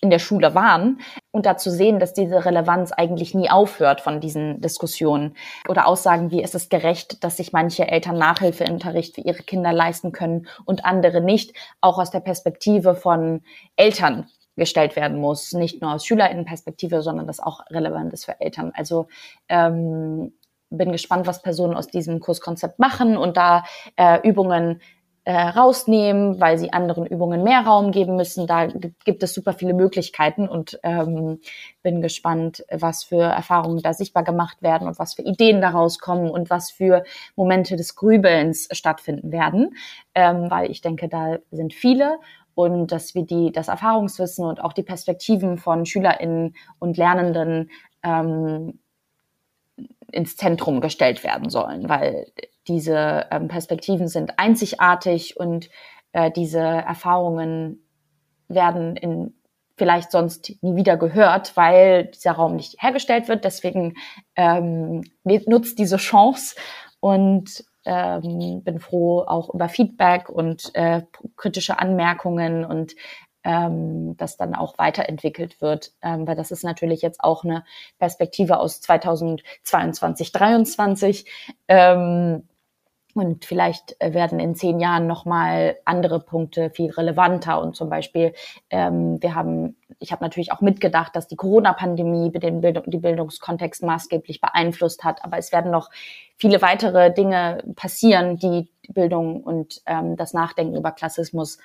in 0.00 0.08
der 0.08 0.18
Schule 0.18 0.54
waren. 0.54 1.00
Und 1.30 1.44
da 1.44 1.58
zu 1.58 1.70
sehen, 1.70 1.98
dass 1.98 2.14
diese 2.14 2.46
Relevanz 2.46 2.90
eigentlich 2.90 3.34
nie 3.34 3.50
aufhört 3.50 4.00
von 4.00 4.18
diesen 4.18 4.62
Diskussionen. 4.62 5.36
Oder 5.68 5.86
Aussagen 5.86 6.30
wie, 6.30 6.42
ist 6.42 6.54
es 6.54 6.70
gerecht, 6.70 7.22
dass 7.22 7.36
sich 7.36 7.52
manche 7.52 7.86
Eltern 7.86 8.16
Nachhilfeunterricht 8.16 9.14
für 9.14 9.20
ihre 9.20 9.42
Kinder 9.42 9.74
leisten 9.74 10.10
können 10.10 10.46
und 10.64 10.86
andere 10.86 11.20
nicht, 11.20 11.52
auch 11.82 11.98
aus 11.98 12.10
der 12.10 12.20
Perspektive 12.20 12.94
von 12.94 13.42
Eltern 13.76 14.26
gestellt 14.56 14.96
werden 14.96 15.20
muss. 15.20 15.52
Nicht 15.52 15.82
nur 15.82 15.92
aus 15.92 16.06
Schülerinnenperspektive, 16.06 17.02
sondern 17.02 17.26
das 17.26 17.40
auch 17.40 17.60
relevant 17.68 18.14
ist 18.14 18.24
für 18.24 18.40
Eltern. 18.40 18.72
Also 18.74 19.08
ähm, 19.50 20.32
bin 20.70 20.92
gespannt, 20.92 21.26
was 21.26 21.42
Personen 21.42 21.76
aus 21.76 21.88
diesem 21.88 22.20
Kurskonzept 22.20 22.78
machen 22.78 23.16
und 23.16 23.36
da 23.36 23.64
äh, 23.96 24.26
Übungen 24.26 24.80
äh, 25.26 25.32
rausnehmen, 25.32 26.40
weil 26.40 26.56
sie 26.56 26.72
anderen 26.72 27.04
Übungen 27.04 27.42
mehr 27.42 27.62
Raum 27.62 27.90
geben 27.90 28.14
müssen. 28.14 28.46
Da 28.46 28.68
gibt 29.04 29.24
es 29.24 29.34
super 29.34 29.54
viele 29.54 29.74
Möglichkeiten 29.74 30.48
und 30.48 30.78
ähm, 30.84 31.40
bin 31.82 32.00
gespannt, 32.00 32.64
was 32.70 33.02
für 33.02 33.22
Erfahrungen 33.22 33.82
da 33.82 33.92
sichtbar 33.92 34.22
gemacht 34.22 34.62
werden 34.62 34.86
und 34.86 35.00
was 35.00 35.14
für 35.14 35.22
Ideen 35.22 35.60
daraus 35.60 35.98
kommen 35.98 36.30
und 36.30 36.48
was 36.48 36.70
für 36.70 37.02
Momente 37.34 37.74
des 37.74 37.96
Grübelns 37.96 38.68
stattfinden 38.70 39.32
werden, 39.32 39.74
ähm, 40.14 40.48
weil 40.48 40.70
ich 40.70 40.80
denke, 40.80 41.08
da 41.08 41.38
sind 41.50 41.74
viele 41.74 42.20
und 42.54 42.92
dass 42.92 43.16
wir 43.16 43.26
die, 43.26 43.50
das 43.50 43.66
Erfahrungswissen 43.66 44.44
und 44.44 44.62
auch 44.62 44.74
die 44.74 44.84
Perspektiven 44.84 45.58
von 45.58 45.86
SchülerInnen 45.86 46.54
und 46.78 46.96
Lernenden 46.96 47.72
ähm, 48.04 48.78
ins 50.12 50.36
Zentrum 50.36 50.80
gestellt 50.80 51.24
werden 51.24 51.50
sollen, 51.50 51.88
weil 51.88 52.26
diese 52.68 53.26
ähm, 53.30 53.48
Perspektiven 53.48 54.08
sind 54.08 54.38
einzigartig 54.38 55.36
und 55.36 55.70
äh, 56.12 56.30
diese 56.30 56.60
Erfahrungen 56.60 57.86
werden 58.48 58.96
in 58.96 59.34
vielleicht 59.76 60.10
sonst 60.10 60.52
nie 60.62 60.74
wieder 60.74 60.96
gehört, 60.96 61.56
weil 61.56 62.06
dieser 62.06 62.32
Raum 62.32 62.56
nicht 62.56 62.82
hergestellt 62.82 63.28
wird. 63.28 63.44
Deswegen 63.44 63.94
ähm, 64.34 65.02
nutzt 65.24 65.78
diese 65.78 65.98
Chance 65.98 66.56
und 67.00 67.64
ähm, 67.84 68.62
bin 68.64 68.80
froh 68.80 69.20
auch 69.26 69.52
über 69.52 69.68
Feedback 69.68 70.28
und 70.28 70.74
äh, 70.74 71.02
kritische 71.36 71.78
Anmerkungen 71.78 72.64
und 72.64 72.96
ähm, 73.44 74.16
das 74.16 74.36
dann 74.36 74.56
auch 74.56 74.76
weiterentwickelt 74.76 75.60
wird, 75.60 75.92
ähm, 76.02 76.26
weil 76.26 76.34
das 76.34 76.50
ist 76.50 76.64
natürlich 76.64 77.00
jetzt 77.00 77.22
auch 77.22 77.44
eine 77.44 77.64
Perspektive 77.98 78.58
aus 78.58 78.80
2022, 78.80 80.32
2023. 80.32 81.30
Ähm, 81.68 82.48
und 83.16 83.46
vielleicht 83.46 83.96
äh, 83.98 84.12
werden 84.12 84.38
in 84.38 84.54
zehn 84.54 84.78
Jahren 84.78 85.06
nochmal 85.06 85.76
andere 85.86 86.20
Punkte 86.20 86.70
viel 86.70 86.90
relevanter. 86.90 87.62
Und 87.62 87.74
zum 87.74 87.88
Beispiel, 87.88 88.34
ähm, 88.68 89.22
wir 89.22 89.34
haben, 89.34 89.76
ich 89.98 90.12
habe 90.12 90.22
natürlich 90.22 90.52
auch 90.52 90.60
mitgedacht, 90.60 91.16
dass 91.16 91.26
die 91.26 91.36
Corona-Pandemie 91.36 92.30
den 92.30 92.60
Bildung, 92.60 92.84
die 92.86 92.98
Bildungskontext 92.98 93.82
maßgeblich 93.82 94.40
beeinflusst 94.40 95.02
hat. 95.02 95.24
Aber 95.24 95.38
es 95.38 95.50
werden 95.50 95.70
noch 95.70 95.90
viele 96.36 96.60
weitere 96.60 97.12
Dinge 97.12 97.64
passieren, 97.74 98.36
die 98.36 98.68
Bildung 98.88 99.42
und 99.42 99.80
ähm, 99.86 100.16
das 100.16 100.34
Nachdenken 100.34 100.76
über 100.76 100.92
Klassismus 100.92 101.58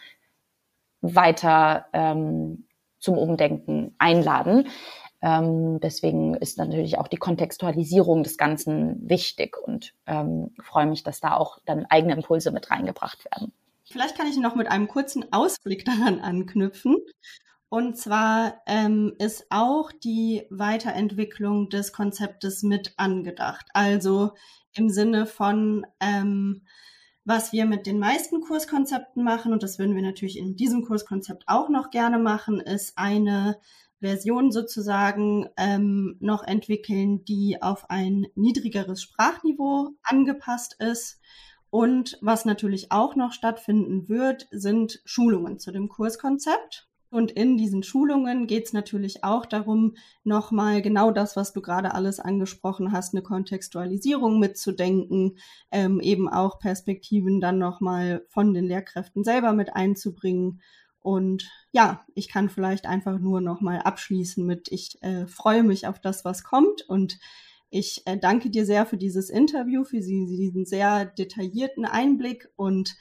weiter 1.01 1.87
ähm, 1.91 2.65
zum 2.99 3.17
Umdenken 3.17 3.93
einladen. 3.97 4.69
Ähm, 5.21 5.79
deswegen 5.79 6.35
ist 6.35 6.57
natürlich 6.57 6.97
auch 6.97 7.07
die 7.07 7.17
Kontextualisierung 7.17 8.23
des 8.23 8.37
Ganzen 8.37 9.07
wichtig 9.07 9.55
und 9.57 9.93
ähm, 10.07 10.55
freue 10.63 10.87
mich, 10.87 11.03
dass 11.03 11.19
da 11.19 11.35
auch 11.35 11.59
dann 11.65 11.85
eigene 11.85 12.13
Impulse 12.13 12.51
mit 12.51 12.71
reingebracht 12.71 13.23
werden. 13.25 13.53
Vielleicht 13.85 14.17
kann 14.17 14.27
ich 14.27 14.37
noch 14.37 14.55
mit 14.55 14.67
einem 14.67 14.87
kurzen 14.87 15.31
Ausblick 15.31 15.85
daran 15.85 16.19
anknüpfen. 16.19 16.97
Und 17.69 17.97
zwar 17.97 18.61
ähm, 18.65 19.13
ist 19.17 19.45
auch 19.49 19.91
die 19.91 20.45
Weiterentwicklung 20.49 21.69
des 21.69 21.93
Konzeptes 21.93 22.63
mit 22.63 22.93
angedacht. 22.97 23.67
Also 23.73 24.31
im 24.73 24.89
Sinne 24.89 25.25
von, 25.25 25.85
ähm, 26.01 26.63
was 27.23 27.53
wir 27.53 27.65
mit 27.65 27.85
den 27.85 27.99
meisten 27.99 28.41
Kurskonzepten 28.41 29.23
machen, 29.23 29.53
und 29.53 29.63
das 29.63 29.79
würden 29.79 29.95
wir 29.95 30.01
natürlich 30.01 30.37
in 30.37 30.55
diesem 30.55 30.83
Kurskonzept 30.83 31.43
auch 31.47 31.69
noch 31.69 31.91
gerne 31.91 32.17
machen, 32.17 32.59
ist 32.59 32.97
eine 32.97 33.57
Version 34.01 34.51
sozusagen 34.51 35.47
ähm, 35.57 36.17
noch 36.19 36.43
entwickeln, 36.43 37.23
die 37.23 37.61
auf 37.61 37.89
ein 37.89 38.27
niedrigeres 38.35 39.01
Sprachniveau 39.01 39.91
angepasst 40.03 40.75
ist. 40.79 41.19
Und 41.69 42.17
was 42.21 42.43
natürlich 42.43 42.91
auch 42.91 43.15
noch 43.15 43.31
stattfinden 43.31 44.09
wird, 44.09 44.47
sind 44.51 45.01
Schulungen 45.05 45.59
zu 45.59 45.71
dem 45.71 45.87
Kurskonzept. 45.87 46.89
Und 47.11 47.31
in 47.31 47.57
diesen 47.57 47.83
Schulungen 47.83 48.47
geht 48.47 48.67
es 48.67 48.73
natürlich 48.73 49.25
auch 49.25 49.45
darum, 49.45 49.95
nochmal 50.23 50.81
genau 50.81 51.11
das, 51.11 51.35
was 51.35 51.51
du 51.51 51.61
gerade 51.61 51.93
alles 51.93 52.21
angesprochen 52.21 52.93
hast, 52.93 53.13
eine 53.13 53.21
Kontextualisierung 53.21 54.39
mitzudenken, 54.39 55.37
ähm, 55.71 55.99
eben 55.99 56.29
auch 56.29 56.57
Perspektiven 56.57 57.41
dann 57.41 57.57
nochmal 57.57 58.25
von 58.29 58.53
den 58.53 58.65
Lehrkräften 58.65 59.25
selber 59.25 59.51
mit 59.51 59.75
einzubringen 59.75 60.61
und 61.01 61.49
ja, 61.71 62.05
ich 62.15 62.29
kann 62.29 62.49
vielleicht 62.49 62.85
einfach 62.85 63.19
nur 63.19 63.41
nochmal 63.41 63.79
abschließen 63.79 64.45
mit, 64.45 64.71
ich 64.71 65.01
äh, 65.01 65.27
freue 65.27 65.63
mich 65.63 65.87
auf 65.87 65.99
das, 65.99 66.23
was 66.25 66.43
kommt 66.43 66.87
und 66.87 67.19
ich 67.69 68.05
äh, 68.05 68.17
danke 68.17 68.49
dir 68.49 68.65
sehr 68.65 68.85
für 68.85 68.97
dieses 68.97 69.29
Interview, 69.29 69.83
für 69.83 69.99
diesen 69.99 70.65
sehr 70.65 71.05
detaillierten 71.05 71.85
Einblick 71.85 72.49
und 72.55 72.95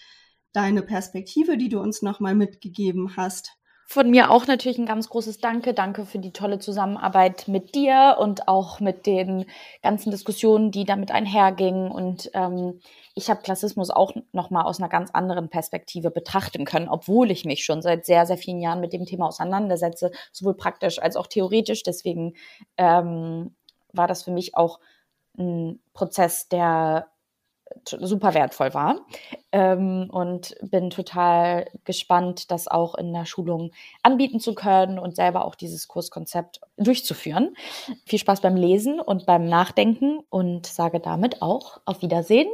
deine 0.53 0.83
Perspektive, 0.83 1.57
die 1.57 1.69
du 1.69 1.81
uns 1.81 2.03
nochmal 2.03 2.35
mitgegeben 2.35 3.17
hast. 3.17 3.60
Von 3.93 4.09
mir 4.09 4.31
auch 4.31 4.47
natürlich 4.47 4.79
ein 4.79 4.87
ganz 4.87 5.09
großes 5.09 5.39
Danke. 5.39 5.75
Danke 5.75 6.07
für 6.07 6.21
die 6.21 6.33
tolle 6.33 6.61
Zusammenarbeit 6.61 7.49
mit 7.49 7.75
dir 7.75 8.19
und 8.21 8.47
auch 8.47 8.79
mit 8.79 9.05
den 9.05 9.47
ganzen 9.83 10.13
Diskussionen, 10.13 10.71
die 10.71 10.85
damit 10.85 11.11
einhergingen. 11.11 11.91
Und 11.91 12.31
ähm, 12.35 12.81
ich 13.17 13.29
habe 13.29 13.43
Klassismus 13.43 13.91
auch 13.91 14.13
nochmal 14.31 14.63
aus 14.63 14.79
einer 14.79 14.89
ganz 14.89 15.11
anderen 15.11 15.49
Perspektive 15.49 16.13
betrachten 16.13 16.65
können, 16.65 16.89
obwohl 16.89 17.33
ich 17.33 17.45
mich 17.45 17.65
schon 17.65 17.83
seit 17.83 18.07
sehr, 18.07 18.27
sehr 18.27 18.39
vielen 18.39 18.61
Jahren 18.61 18.79
mit 18.79 18.93
dem 18.93 19.07
Thema 19.07 19.27
auseinandersetze, 19.27 20.13
sowohl 20.31 20.55
praktisch 20.55 21.01
als 21.01 21.17
auch 21.17 21.27
theoretisch. 21.27 21.83
Deswegen 21.83 22.35
ähm, 22.77 23.57
war 23.93 24.07
das 24.07 24.23
für 24.23 24.31
mich 24.31 24.55
auch 24.55 24.79
ein 25.37 25.81
Prozess, 25.95 26.47
der 26.47 27.09
super 27.87 28.35
wertvoll 28.35 28.75
war. 28.75 29.01
Ähm, 29.53 30.09
und 30.11 30.55
bin 30.63 30.91
total 30.91 31.67
gespannt, 31.85 32.51
das 32.51 32.69
auch 32.69 32.95
in 32.95 33.13
der 33.13 33.27
Schulung 33.27 33.73
anbieten 34.03 34.41
zu 34.41 34.55
können 34.55 34.99
und 34.99 35.17
selber 35.17 35.45
auch 35.45 35.55
dieses 35.55 35.89
Kurskonzept 35.89 36.61
durchzuführen. 36.77 37.57
Viel 38.07 38.19
Spaß 38.19 38.41
beim 38.41 38.57
Lesen 38.57 39.01
und 39.01 39.27
beim 39.27 39.47
Nachdenken 39.47 40.21
und 40.31 40.67
sage 40.67 41.01
damit 41.01 41.43
auch 41.43 41.81
auf 41.85 42.03
Wiedersehen. 42.03 42.49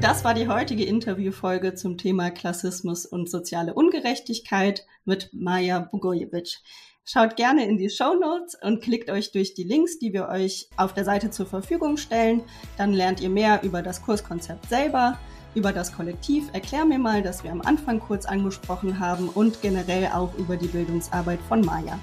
Das 0.00 0.24
war 0.24 0.34
die 0.34 0.46
heutige 0.46 0.84
Interviewfolge 0.84 1.74
zum 1.74 1.96
Thema 1.96 2.30
Klassismus 2.30 3.06
und 3.06 3.30
soziale 3.30 3.72
Ungerechtigkeit 3.72 4.86
mit 5.06 5.30
Maja 5.32 5.78
Bugojevic. 5.80 6.58
Schaut 7.04 7.36
gerne 7.36 7.64
in 7.64 7.78
die 7.78 7.88
Show 7.88 8.14
Notes 8.14 8.58
und 8.60 8.82
klickt 8.82 9.10
euch 9.10 9.32
durch 9.32 9.54
die 9.54 9.64
Links, 9.64 9.98
die 9.98 10.12
wir 10.12 10.28
euch 10.28 10.68
auf 10.76 10.92
der 10.92 11.04
Seite 11.04 11.30
zur 11.30 11.46
Verfügung 11.46 11.96
stellen. 11.96 12.42
Dann 12.76 12.92
lernt 12.92 13.20
ihr 13.20 13.30
mehr 13.30 13.62
über 13.62 13.80
das 13.80 14.02
Kurskonzept 14.02 14.68
selber, 14.68 15.18
über 15.54 15.72
das 15.72 15.92
Kollektiv 15.92 16.50
Erklär 16.52 16.84
mir 16.84 16.98
mal, 16.98 17.22
das 17.22 17.42
wir 17.42 17.50
am 17.50 17.62
Anfang 17.62 17.98
kurz 17.98 18.26
angesprochen 18.26 19.00
haben 19.00 19.30
und 19.30 19.62
generell 19.62 20.08
auch 20.12 20.34
über 20.34 20.56
die 20.56 20.68
Bildungsarbeit 20.68 21.40
von 21.48 21.62
Maja. 21.62 21.98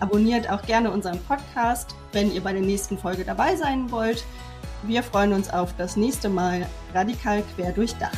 Abonniert 0.00 0.50
auch 0.50 0.62
gerne 0.62 0.90
unseren 0.90 1.18
Podcast, 1.20 1.94
wenn 2.12 2.34
ihr 2.34 2.42
bei 2.42 2.52
der 2.52 2.62
nächsten 2.62 2.98
Folge 2.98 3.24
dabei 3.24 3.56
sein 3.56 3.90
wollt. 3.90 4.24
Wir 4.86 5.02
freuen 5.02 5.32
uns 5.32 5.50
auf 5.50 5.74
das 5.76 5.96
nächste 5.96 6.28
Mal 6.28 6.64
radikal 6.94 7.42
quer 7.56 7.72
durchdacht. 7.72 8.16